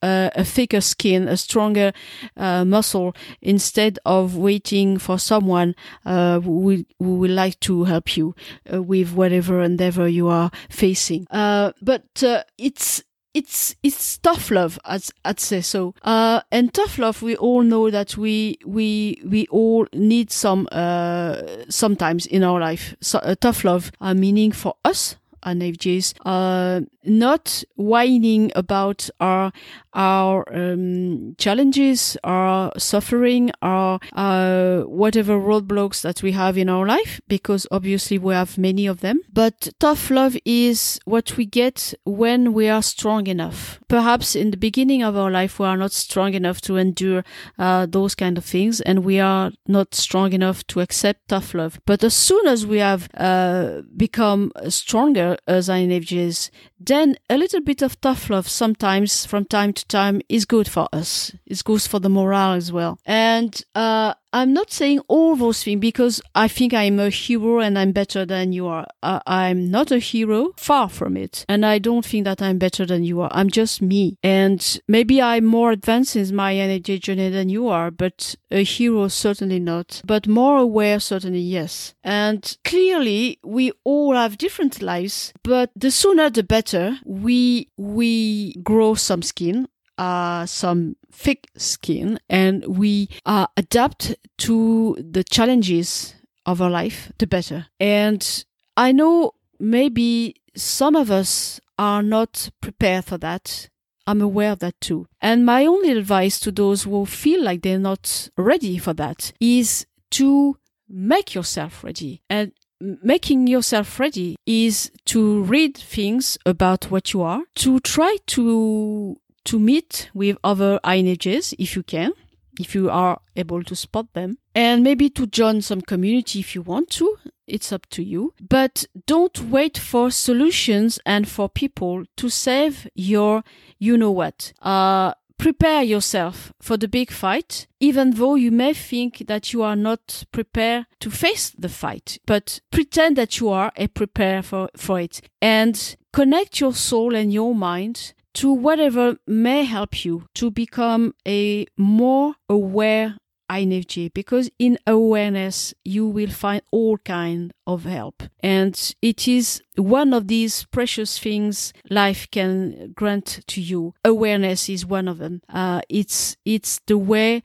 [0.02, 1.92] uh, a thicker skin, a stronger
[2.36, 5.74] uh, muscle, instead of waiting for someone
[6.06, 8.34] uh, who, will, who will like to help you
[8.72, 11.26] uh, with whatever endeavor you are facing.
[11.30, 13.02] Uh, but uh, it's
[13.34, 15.94] it's it's tough love, as I'd say so.
[16.02, 21.42] Uh, and tough love, we all know that we we we all need some uh,
[21.68, 22.96] sometimes in our life.
[23.00, 25.16] So, uh, tough love, uh, meaning for us
[25.54, 29.52] INFJs, uh, not whining about our
[29.94, 37.20] our um, challenges, our suffering, our uh, whatever roadblocks that we have in our life,
[37.26, 39.20] because obviously we have many of them.
[39.32, 43.80] But tough love is what we get when we are strong enough.
[43.88, 47.24] Perhaps in the beginning of our life, we are not strong enough to endure
[47.58, 51.80] uh, those kind of things, and we are not strong enough to accept tough love.
[51.86, 58.00] But as soon as we have uh, become stronger INFJs, then a little bit of
[58.00, 61.32] tough love sometimes from time to time is good for us.
[61.46, 62.98] It's good for the morale as well.
[63.04, 67.78] And uh, I'm not saying all those things because I think I'm a hero and
[67.78, 68.86] I'm better than you are.
[69.02, 71.46] Uh, I'm not a hero, far from it.
[71.48, 73.30] And I don't think that I'm better than you are.
[73.32, 74.18] I'm just me.
[74.22, 79.08] And maybe I'm more advanced in my INFJ journey than you are, but a hero
[79.08, 80.02] certainly not.
[80.04, 81.94] But more aware, certainly yes.
[82.04, 86.67] And clearly, we all have different lives, but the sooner the better
[87.04, 95.24] we, we grow some skin uh, some thick skin and we uh, adapt to the
[95.24, 96.14] challenges
[96.46, 97.66] of our life, the better.
[97.80, 98.44] And
[98.76, 103.68] I know maybe some of us are not prepared for that.
[104.06, 105.08] I'm aware of that too.
[105.20, 109.84] And my only advice to those who feel like they're not ready for that is
[110.12, 110.56] to
[110.88, 112.22] make yourself ready.
[112.30, 119.18] And making yourself ready is to read things about what you are, to try to
[119.44, 122.12] to meet with other INFJs if you can,
[122.60, 126.62] if you are able to spot them, and maybe to join some community if you
[126.62, 127.16] want to.
[127.46, 128.34] It's up to you.
[128.46, 133.42] But don't wait for solutions and for people to save your
[133.78, 134.52] you know what.
[134.60, 139.76] Uh, prepare yourself for the big fight, even though you may think that you are
[139.76, 145.00] not prepared to face the fight, but pretend that you are and prepare for, for
[145.00, 145.20] it.
[145.40, 151.66] And connect your soul and your mind to whatever may help you to become a
[151.76, 153.16] more aware
[153.50, 158.22] INFJ because in awareness you will find all kind of help.
[158.40, 163.94] And it is one of these precious things life can grant to you.
[164.04, 165.42] Awareness is one of them.
[165.48, 167.42] Uh, it's it's the way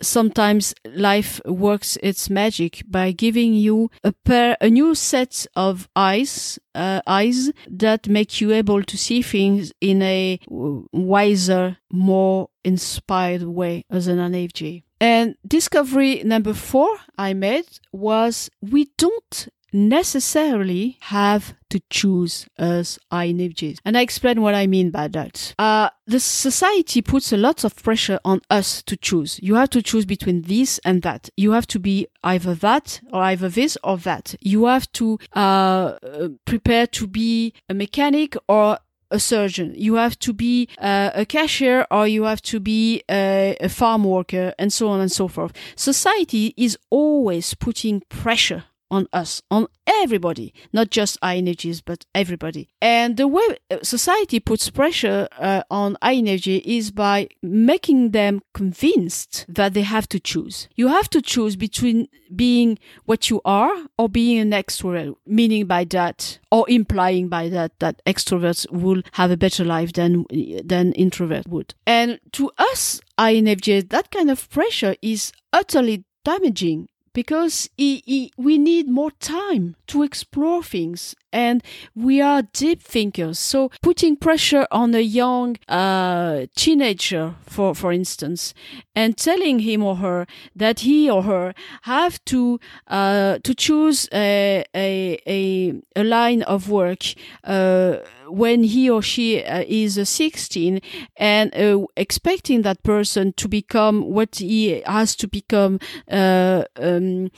[0.00, 6.58] sometimes life works its magic by giving you a pair, a new set of eyes,
[6.74, 13.84] uh, eyes that make you able to see things in a wiser, more inspired way
[13.90, 14.84] as an INFJ.
[15.02, 23.78] And discovery number four I made was we don't necessarily have to choose as INFJs.
[23.84, 25.54] And I explain what I mean by that.
[25.58, 29.40] Uh, the society puts a lot of pressure on us to choose.
[29.42, 31.30] You have to choose between this and that.
[31.36, 34.36] You have to be either that or either this or that.
[34.40, 35.96] You have to uh,
[36.44, 38.78] prepare to be a mechanic or
[39.12, 39.74] a surgeon.
[39.76, 44.04] You have to be uh, a cashier or you have to be a, a farm
[44.04, 45.52] worker and so on and so forth.
[45.76, 52.68] Society is always putting pressure on us, on everybody, not just INFJs, but everybody.
[52.80, 59.46] And the way uh, society puts pressure uh, on INFJ is by making them convinced
[59.48, 60.68] that they have to choose.
[60.76, 65.84] You have to choose between being what you are or being an extrovert, meaning by
[65.84, 70.26] that, or implying by that, that extroverts will have a better life than,
[70.64, 71.74] than introvert would.
[71.86, 78.58] And to us, INFJ, that kind of pressure is utterly damaging because he, he, we
[78.58, 81.62] need more time to explore things and
[81.94, 83.38] we are deep thinkers.
[83.38, 88.54] So putting pressure on a young uh, teenager for for instance
[88.94, 94.64] and telling him or her that he or her have to uh, to choose a,
[94.74, 97.02] a, a, a line of work
[97.44, 97.96] uh,
[98.28, 100.80] when he or she uh, is uh, 16
[101.16, 105.78] and uh, expecting that person to become what he has to become
[106.10, 107.30] uh, um,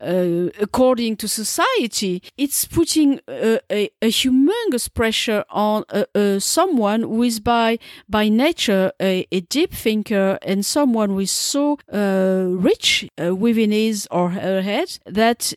[0.00, 7.22] uh, according to society, it's putting a, a, a humongous pressure on uh, someone who
[7.22, 7.78] is by
[8.08, 14.30] by nature a, a, deep thinker and someone who is so rich within his or
[14.30, 15.52] her head that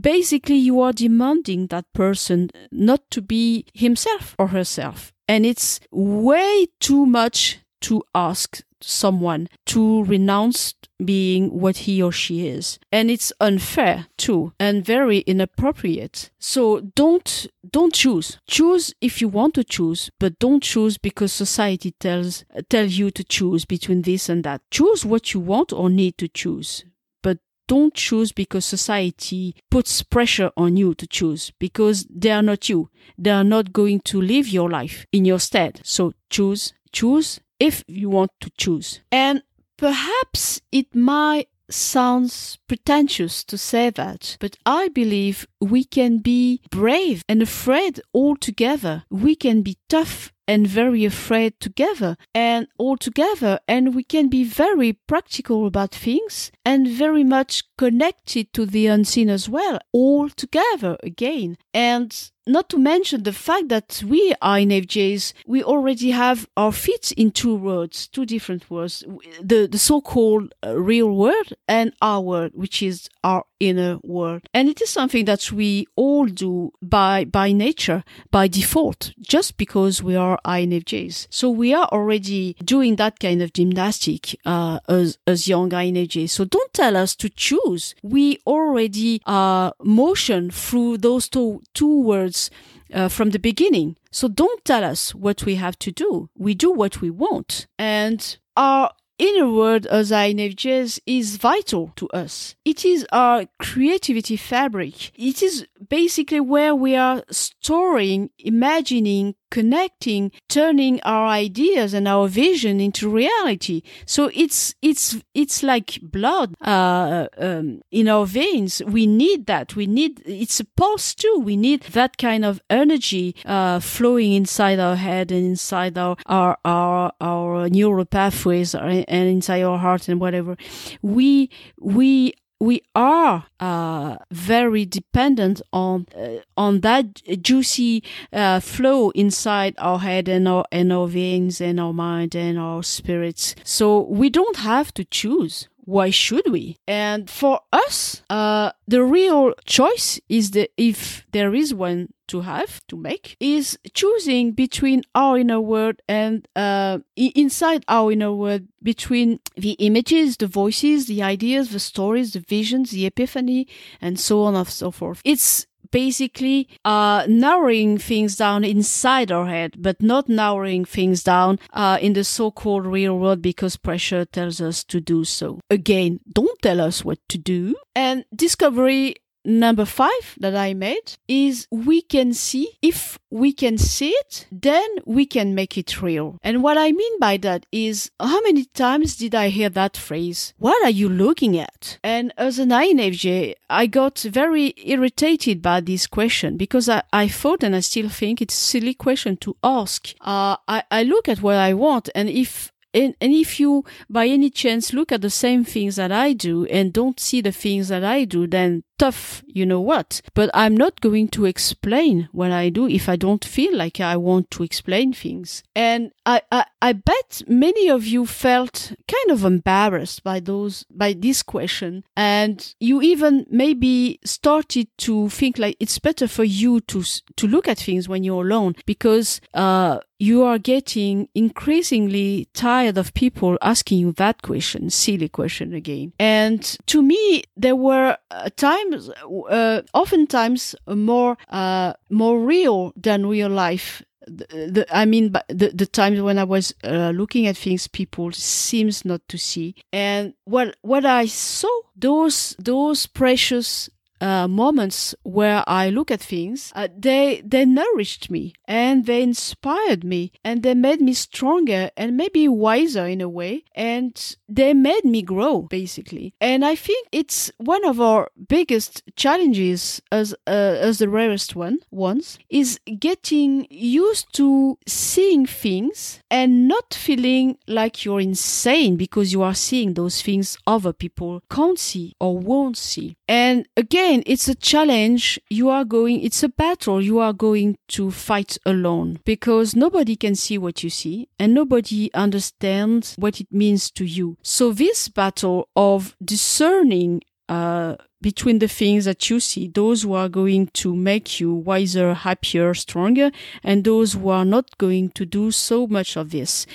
[0.00, 5.12] basically you are demanding that person not to be himself or herself.
[5.28, 10.74] And it's way too much to ask someone to renounce
[11.04, 17.46] being what he or she is and it's unfair too and very inappropriate so don't
[17.68, 22.86] don't choose choose if you want to choose but don't choose because society tells tell
[22.86, 26.84] you to choose between this and that choose what you want or need to choose
[27.22, 32.68] But don't choose because society puts pressure on you to choose because they are not
[32.68, 32.90] you.
[33.16, 35.80] They are not going to live your life in your stead.
[35.84, 39.00] So choose, choose if you want to choose.
[39.10, 39.42] And
[39.76, 47.24] perhaps it might sounds pretentious to say that, but I believe we can be brave
[47.28, 49.04] and afraid all together.
[49.10, 54.44] We can be tough and very afraid together and all together and we can be
[54.44, 60.96] very practical about things and very much connected to the unseen as well all together
[61.02, 61.56] again.
[61.72, 67.30] And not to mention the fact that we INFJs, we already have our feet in
[67.30, 69.04] two worlds, two different worlds,
[69.42, 74.42] the, the so-called uh, real world and our world, which is our inner world.
[74.52, 80.02] And it is something that we all do by, by nature, by default, just because
[80.02, 81.28] we are INFJs.
[81.30, 86.30] So we are already doing that kind of gymnastic, uh, as, as young INFJs.
[86.30, 87.94] So don't tell us to choose.
[88.02, 92.50] We already, uh, motion through those two, two words
[92.92, 93.96] uh, from the beginning.
[94.10, 96.30] So don't tell us what we have to do.
[96.36, 97.66] We do what we want.
[97.78, 102.54] And our inner world as INFJs is vital to us.
[102.64, 105.10] It is our creativity fabric.
[105.18, 112.80] It is basically where we are storing, imagining, connecting, turning our ideas and our vision
[112.80, 113.82] into reality.
[114.06, 118.82] So it's it's it's like blood uh, um, in our veins.
[118.86, 119.76] We need that.
[119.76, 121.40] We need it's a pulse too.
[121.42, 126.58] We need that kind of energy uh, flowing inside our head and inside our our
[126.64, 130.56] our, our neural pathways and inside our heart and whatever.
[131.02, 132.34] We we
[132.64, 138.02] we are uh, very dependent on uh, on that juicy
[138.32, 142.82] uh, flow inside our head and our and our veins and our mind and our
[142.82, 143.54] spirits.
[143.64, 145.68] So we don't have to choose.
[145.84, 146.78] Why should we?
[146.86, 152.80] And for us, uh, the real choice is the if there is one to have
[152.88, 159.40] to make is choosing between our inner world and uh, inside our inner world between
[159.56, 163.66] the images the voices the ideas the stories the visions the epiphany
[164.00, 169.76] and so on and so forth it's basically uh, narrowing things down inside our head,
[169.78, 174.82] but not narrowing things down uh, in the so-called real world because pressure tells us
[174.82, 175.60] to do so.
[175.70, 177.76] Again, don't tell us what to do.
[177.94, 179.14] And discovery
[179.44, 184.88] number five that I made is we can see if we can see it, then
[185.04, 186.38] we can make it real.
[186.42, 190.54] And what I mean by that is how many times did I hear that phrase?
[190.58, 191.98] What are you looking at?
[192.02, 197.62] And as an INFJ, I got very irritated by this question because I, I thought
[197.62, 200.14] and I still think it's a silly question to ask.
[200.20, 204.28] Uh, I, I look at what I want and if and, and if you by
[204.28, 207.88] any chance look at the same things that I do and don't see the things
[207.88, 210.20] that I do, then tough, you know what?
[210.34, 214.16] But I'm not going to explain what I do if I don't feel like I
[214.16, 215.62] want to explain things.
[215.74, 221.12] And I, I, I bet many of you felt kind of embarrassed by those, by
[221.12, 222.04] this question.
[222.16, 227.02] And you even maybe started to think like it's better for you to,
[227.36, 233.14] to look at things when you're alone because, uh, you are getting increasingly tired of
[233.14, 236.12] people asking you that question, silly question again.
[236.18, 238.50] And to me, there were uh,
[238.90, 239.10] times,
[239.50, 244.02] uh, oftentimes more, uh, more real than real life.
[244.26, 248.32] The, the, I mean, the the times when I was uh, looking at things, people
[248.32, 253.90] seems not to see, and what what I saw those those precious
[254.24, 260.02] uh, moments where I look at things, uh, they they nourished me and they inspired
[260.02, 265.04] me and they made me stronger and maybe wiser in a way and they made
[265.04, 266.34] me grow basically.
[266.40, 271.80] And I think it's one of our biggest challenges as uh, as the rarest one
[271.90, 279.42] ones is getting used to seeing things and not feeling like you're insane because you
[279.42, 283.16] are seeing those things other people can't see or won't see.
[283.26, 285.40] And again it's a challenge.
[285.50, 290.34] You are going, it's a battle you are going to fight alone because nobody can
[290.34, 294.36] see what you see and nobody understands what it means to you.
[294.42, 300.30] So this battle of discerning uh, between the things that you see, those who are
[300.30, 303.30] going to make you wiser, happier, stronger,
[303.62, 306.66] and those who are not going to do so much of this.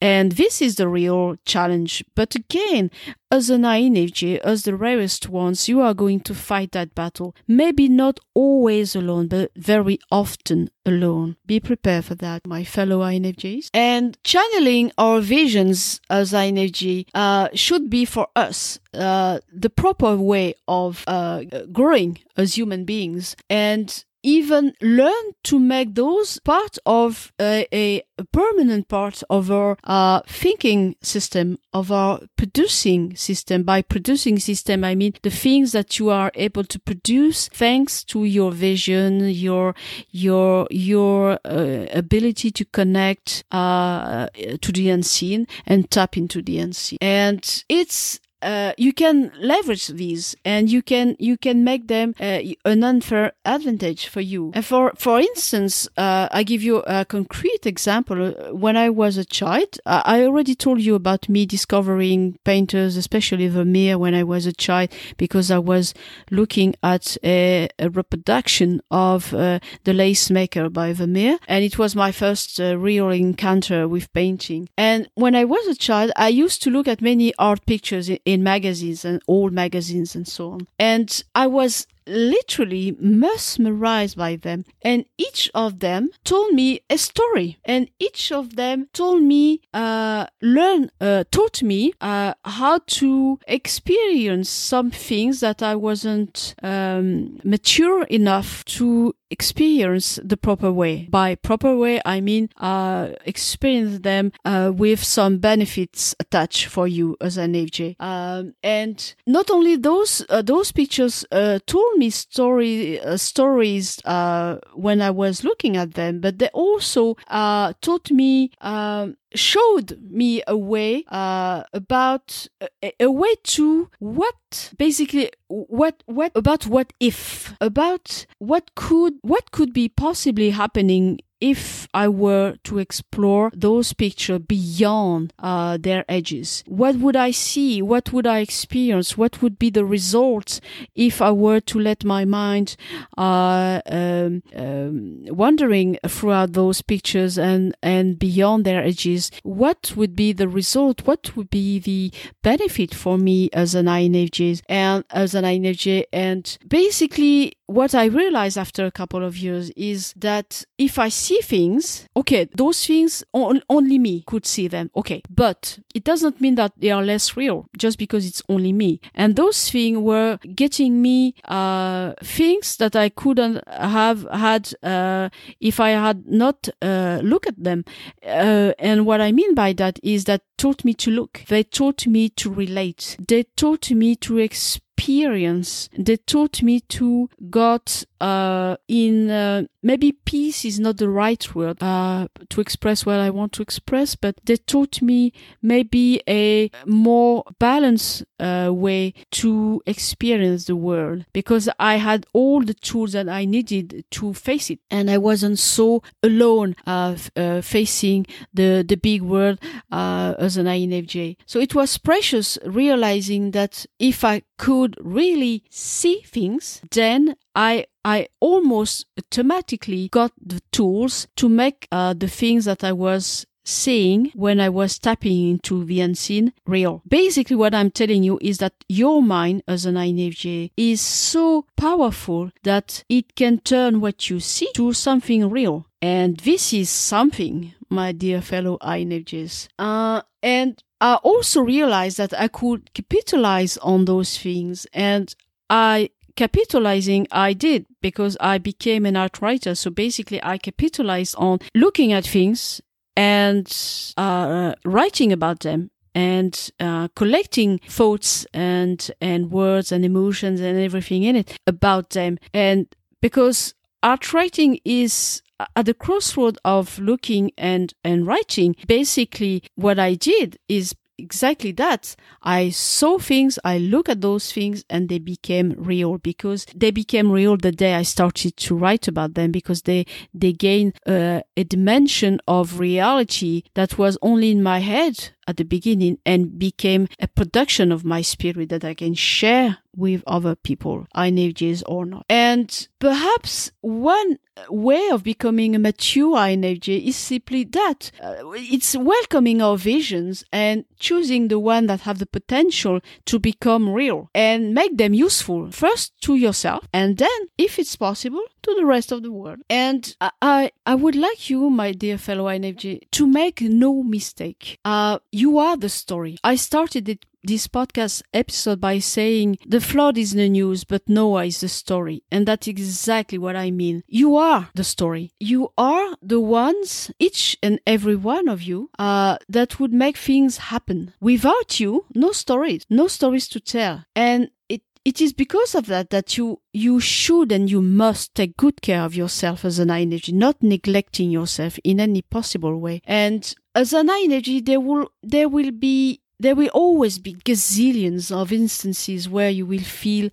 [0.00, 2.04] And this is the real challenge.
[2.14, 2.90] But again,
[3.30, 7.34] as an INFJ, as the rarest ones, you are going to fight that battle.
[7.48, 11.36] Maybe not always alone, but very often alone.
[11.46, 13.70] Be prepared for that, my fellow INFJs.
[13.72, 20.54] And channeling our visions as INFJ uh, should be for us uh, the proper way
[20.68, 23.36] of uh, growing as human beings.
[23.48, 30.22] And even learn to make those part of a, a permanent part of our uh,
[30.26, 33.62] thinking system, of our producing system.
[33.62, 38.24] By producing system, I mean the things that you are able to produce thanks to
[38.24, 39.74] your vision, your
[40.10, 44.28] your your uh, ability to connect uh,
[44.62, 46.98] to the unseen and tap into the unseen.
[47.02, 52.40] And it's uh, you can leverage these and you can you can make them uh,
[52.64, 54.52] an unfair advantage for you.
[54.54, 58.22] And for for instance, uh, I give you a concrete example.
[58.22, 63.48] Uh, when I was a child, I already told you about me discovering painters, especially
[63.48, 65.94] Vermeer, when I was a child, because I was
[66.30, 71.96] looking at a, a reproduction of uh, the Lace Maker by Vermeer, and it was
[71.96, 74.68] my first real encounter with painting.
[74.76, 78.18] And when I was a child, I used to look at many art pictures in,
[78.34, 80.66] in magazines and old magazines and so on.
[80.78, 84.64] And I was literally mesmerized by them.
[84.82, 87.58] And each of them told me a story.
[87.64, 94.48] And each of them told me, uh, learn, uh, taught me, uh, how to experience
[94.50, 101.08] some things that I wasn't, um, mature enough to experience the proper way.
[101.10, 107.16] By proper way, I mean, uh, experience them, uh, with some benefits attached for you
[107.20, 107.96] as an INFJ.
[107.98, 111.58] Um, and not only those, uh, those pictures, uh,
[111.94, 117.16] told me story uh, stories uh, when I was looking at them, but they also
[117.28, 122.46] uh, taught me um, showed me a way uh, about
[122.82, 129.50] a, a, way to what basically what what about what if about what could what
[129.50, 136.64] could be possibly happening if I were to explore those pictures beyond uh, their edges?
[136.66, 137.82] What would I see?
[137.82, 139.18] What would I experience?
[139.18, 140.62] What would be the results
[140.94, 142.76] if I were to let my mind
[143.18, 149.30] uh, um, um, wandering throughout those pictures and, and beyond their edges?
[149.42, 151.06] What would be the result?
[151.06, 152.10] What would be the
[152.42, 156.04] benefit for me as an INFJ and as an INFJ?
[156.10, 161.40] And basically, what I realized after a couple of years is that if I see
[161.40, 166.56] things, okay, those things on, only me could see them, okay, but it doesn't mean
[166.56, 169.00] that they are less real just because it's only me.
[169.14, 175.80] And those things were getting me uh, things that I couldn't have had uh, if
[175.80, 177.84] I had not uh, looked at them.
[178.22, 181.42] Uh, and what I mean by that is that taught me to look.
[181.48, 183.16] They taught me to relate.
[183.26, 190.12] They taught me to experience experience they taught me to got uh, in uh, maybe
[190.12, 194.36] peace is not the right word uh, to express what I want to express, but
[194.46, 201.96] they taught me maybe a more balanced uh, way to experience the world because I
[201.96, 206.76] had all the tools that I needed to face it, and I wasn't so alone
[206.86, 209.58] uh, uh, facing the the big world
[209.92, 211.36] as an INFJ.
[211.44, 218.28] So it was precious realizing that if I could really see things, then I I
[218.40, 224.60] almost automatically got the tools to make uh, the things that I was seeing when
[224.60, 227.02] I was tapping into the unseen real.
[227.08, 232.50] Basically, what I'm telling you is that your mind as an INFJ is so powerful
[232.62, 235.86] that it can turn what you see to something real.
[236.02, 239.68] And this is something, my dear fellow INFJs.
[239.78, 245.34] Uh, and I also realized that I could capitalize on those things and
[245.68, 249.74] I capitalizing I did because I became an art writer.
[249.74, 252.80] So basically I capitalized on looking at things
[253.18, 253.70] and
[254.16, 261.22] uh, writing about them and uh, collecting thoughts and and words and emotions and everything
[261.24, 262.86] in it about them and
[263.20, 265.42] because art writing is
[265.76, 272.16] at the crossroad of looking and and writing basically what i did is exactly that.
[272.42, 277.30] I saw things, I look at those things, and they became real because they became
[277.30, 281.64] real the day I started to write about them because they they gain uh, a
[281.64, 287.28] dimension of reality that was only in my head at the beginning and became a
[287.28, 292.24] production of my spirit that I can share with other people, INFJs or not.
[292.28, 294.38] And perhaps one
[294.68, 300.84] way of becoming a mature INFJ is simply that uh, it's welcoming our visions and
[300.98, 306.12] choosing the one that have the potential to become real and make them useful first
[306.22, 309.58] to yourself and then, if it's possible, to the rest of the world.
[309.68, 314.78] And I, I would like you, my dear fellow INFJ, to make no mistake.
[314.84, 316.38] Uh, you are the story.
[316.44, 321.44] I started it this podcast episode by saying the flood is the news, but Noah
[321.46, 322.22] is the story.
[322.30, 324.02] And that's exactly what I mean.
[324.06, 325.32] You are the story.
[325.40, 330.56] You are the ones, each and every one of you, uh, that would make things
[330.56, 331.12] happen.
[331.20, 334.04] Without you, no stories, no stories to tell.
[334.14, 338.56] And it it is because of that that you you should and you must take
[338.56, 343.02] good care of yourself as an INFJ, not neglecting yourself in any possible way.
[343.04, 348.52] And as an INFJ, there will there will be there will always be gazillions of
[348.52, 350.30] instances where you will feel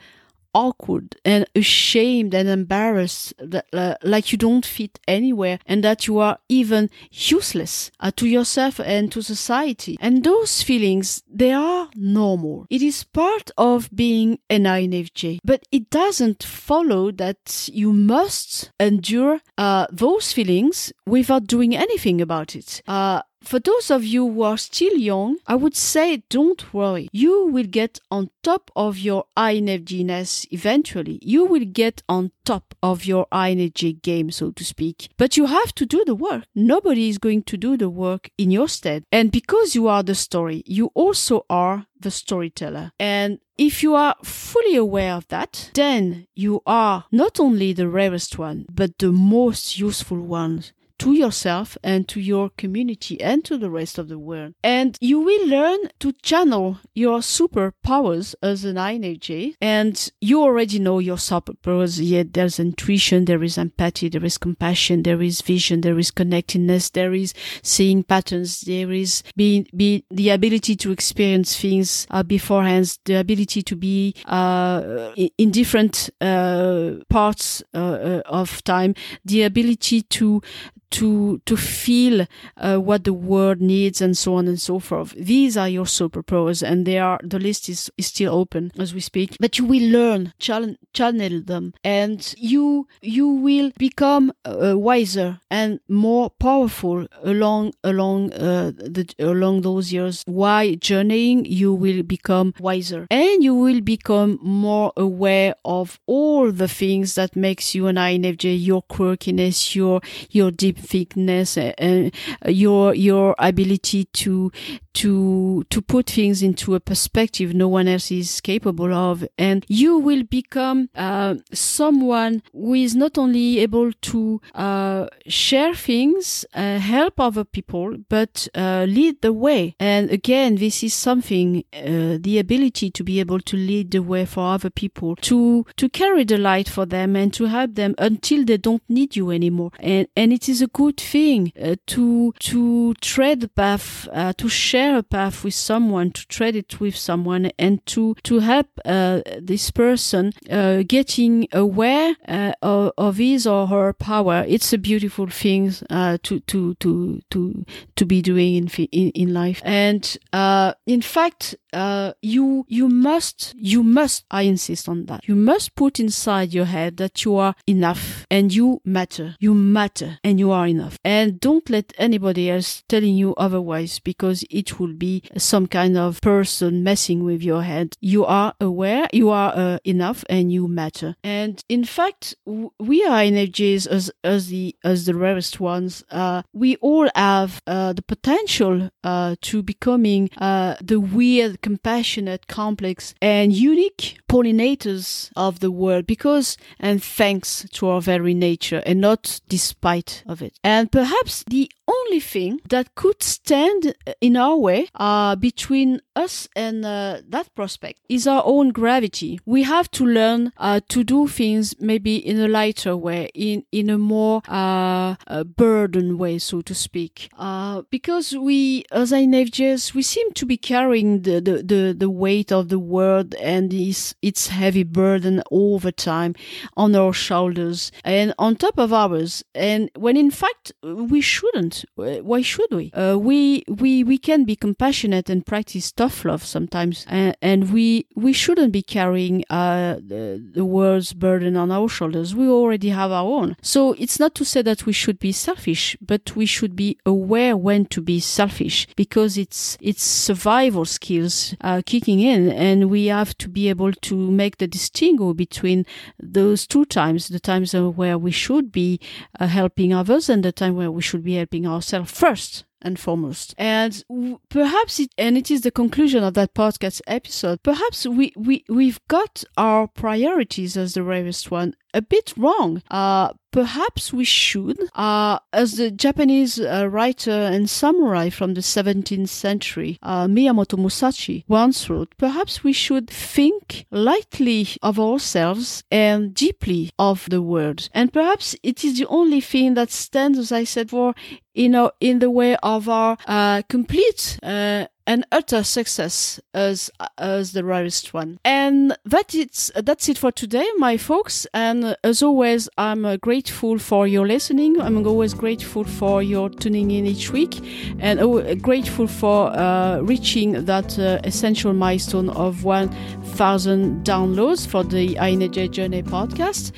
[0.53, 6.19] awkward and ashamed and embarrassed that uh, like you don't fit anywhere and that you
[6.19, 9.97] are even useless uh, to yourself and to society.
[9.99, 12.65] And those feelings they are normal.
[12.69, 19.39] It is part of being an infj but it doesn't follow that you must endure
[19.57, 22.81] uh, those feelings without doing anything about it.
[22.87, 27.09] Uh, for those of you who are still young, I would say don't worry.
[27.11, 31.19] You will get on top of your INFJness eventually.
[31.21, 35.09] You will get on top of your INFJ game, so to speak.
[35.17, 36.45] But you have to do the work.
[36.55, 39.03] Nobody is going to do the work in your stead.
[39.11, 42.91] And because you are the story, you also are the storyteller.
[42.99, 48.37] And if you are fully aware of that, then you are not only the rarest
[48.37, 50.63] one, but the most useful one
[51.01, 54.53] to yourself and to your community and to the rest of the world.
[54.63, 59.55] And you will learn to channel your superpowers as an INFJ.
[59.59, 61.99] And you already know your superpowers.
[61.99, 66.91] Yet there's intuition, there is empathy, there is compassion, there is vision, there is connectedness,
[66.91, 67.33] there is
[67.63, 73.63] seeing patterns, there is being, be the ability to experience things uh, beforehand, the ability
[73.63, 78.93] to be uh, in different uh, parts uh, uh, of time,
[79.25, 80.43] the ability to
[80.91, 82.25] to to feel
[82.57, 85.13] uh, what the world needs and so on and so forth.
[85.17, 88.99] These are your superpowers, and they are the list is, is still open as we
[88.99, 89.37] speak.
[89.39, 95.79] But you will learn, channel, channel them, and you you will become uh, wiser and
[95.87, 100.23] more powerful along along uh, the along those years.
[100.25, 101.45] Why journeying?
[101.45, 107.35] You will become wiser, and you will become more aware of all the things that
[107.35, 112.13] makes you an INFJ, your quirkiness, your your deep thickness, and
[112.47, 114.51] your your ability to
[114.93, 119.25] to to put things into a perspective no one else is capable of.
[119.37, 126.45] And you will become uh, someone who is not only able to uh, share things
[126.53, 129.75] uh, help other people but uh, lead the way.
[129.79, 134.25] And again this is something uh, the ability to be able to lead the way
[134.25, 138.43] for other people to to carry the light for them and to help them until
[138.45, 139.71] they don't need you anymore.
[139.79, 144.07] And and it is a good thing uh, to to tread the path
[144.37, 148.67] to share a path with someone, to tread it with someone, and to to help
[148.85, 154.45] uh, this person uh, getting aware uh, of, of, his or her power.
[154.47, 157.65] It's a beautiful thing uh, to to to to
[157.95, 159.61] to be doing in in, in life.
[159.63, 165.27] And uh, in fact, uh, you you must you must I insist on that.
[165.27, 169.35] You must put inside your head that you are enough and you matter.
[169.39, 170.97] You matter and you are enough.
[171.03, 176.21] And don't let anybody else telling you otherwise because it will be some kind of
[176.21, 177.95] person messing with your head.
[178.01, 181.15] You are aware, you are uh, enough, and you matter.
[181.23, 186.03] And in fact, w- we are INFJs as as the as the rarest ones.
[186.09, 193.13] Uh, we all have uh, the potential uh, to becoming uh, the weird, compassionate, complex,
[193.21, 199.41] and unique pollinators of the world because and thanks to our very nature and not
[199.47, 200.57] despite of it.
[200.63, 206.85] And perhaps the only thing that could stand in our way uh, between us and
[206.85, 209.39] uh, that prospect is our own gravity.
[209.45, 213.89] We have to learn uh, to do things maybe in a lighter way, in in
[213.89, 215.15] a more uh,
[215.55, 217.29] burden way, so to speak.
[217.37, 222.51] Uh, because we, as INFJs, we seem to be carrying the, the, the, the weight
[222.51, 226.35] of the world and its its heavy burden all the time
[226.75, 229.43] on our shoulders and on top of ours.
[229.53, 231.80] And when in fact we shouldn't.
[231.95, 232.91] Why should we?
[232.93, 238.05] Uh, we we we can be compassionate and practice tough love sometimes, and, and we
[238.15, 242.35] we shouldn't be carrying uh, the, the world's burden on our shoulders.
[242.35, 243.55] We already have our own.
[243.61, 247.55] So it's not to say that we should be selfish, but we should be aware
[247.57, 253.37] when to be selfish because it's it's survival skills uh, kicking in, and we have
[253.39, 255.85] to be able to make the distinguish between
[256.19, 258.99] those two times: the times where we should be
[259.39, 263.53] uh, helping others and the time where we should be helping ourselves first and foremost.
[263.57, 264.03] And
[264.49, 268.99] perhaps it, and it is the conclusion of that podcast episode, perhaps we, we, we've
[269.07, 272.81] got our priorities as the rarest one a bit wrong.
[272.89, 279.29] Uh, perhaps we should, uh, as the Japanese uh, writer and samurai from the 17th
[279.29, 286.91] century, uh, Miyamoto Musashi, once wrote, perhaps we should think lightly of ourselves and deeply
[286.97, 287.89] of the world.
[287.93, 291.13] And perhaps it is the only thing that stands, as I said, for
[291.53, 297.53] you know, in the way of our uh, complete uh, and utter success as as
[297.53, 298.39] the rarest one.
[298.45, 301.47] And that it's that's it for today, my folks.
[301.53, 304.79] And as always, I'm uh, grateful for your listening.
[304.79, 307.59] I'm always grateful for your tuning in each week,
[307.99, 315.71] and grateful for uh, reaching that uh, essential milestone of 1,000 downloads for the INFJ
[315.71, 316.71] Journey podcast.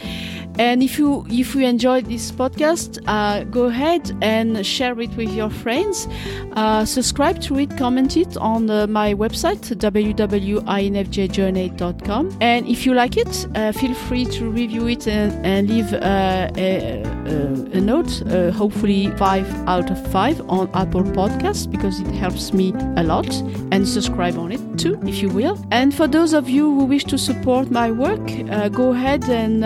[0.59, 5.33] And if you if you enjoyed this podcast, uh, go ahead and share it with
[5.33, 6.07] your friends.
[6.51, 12.37] Uh, subscribe to it, comment it on uh, my website www.infjjourney.com.
[12.41, 16.49] And if you like it, uh, feel free to review it and, and leave uh,
[16.57, 18.21] a, a, a, note.
[18.27, 23.29] Uh, hopefully five out of five on Apple Podcasts because it helps me a lot.
[23.71, 25.57] And subscribe on it too, if you will.
[25.71, 28.25] And for those of you who wish to support my work,
[28.71, 29.63] go ahead and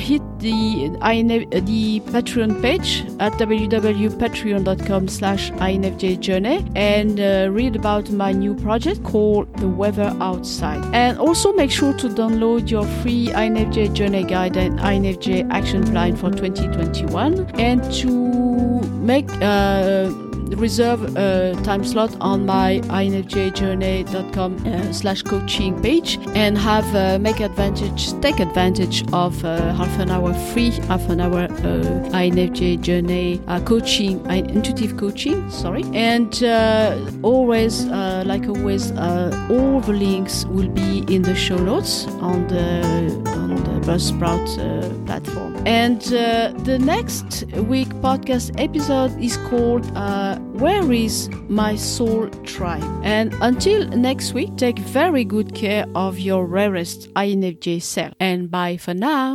[0.00, 8.54] hit the the Patreon page at www.patreon.com slash infjjourney and uh, read about my new
[8.54, 10.84] project called The Weather Outside.
[10.94, 16.16] And also make sure to download your free INFJ Journey Guide and INFJ Action Plan
[16.16, 20.10] for 2021 and to make uh,
[20.56, 27.40] reserve a time slot on my infjjourney.com uh, slash coaching page and have uh, make
[27.40, 33.40] advantage, take advantage of uh, half an hour free, half an hour uh, INFJ journey
[33.48, 35.84] uh, coaching, intuitive coaching, sorry.
[35.92, 41.56] And uh, always, uh, like always, uh, all the links will be in the show
[41.56, 42.82] notes on the
[43.30, 45.52] on the Buzzsprout uh, platform.
[45.64, 52.84] And uh, the next week podcast episode is called uh, "Where Is My Soul Tribe?"
[53.04, 58.12] And until next week, take very good care of your rarest INFJ cell.
[58.18, 59.34] And bye for now.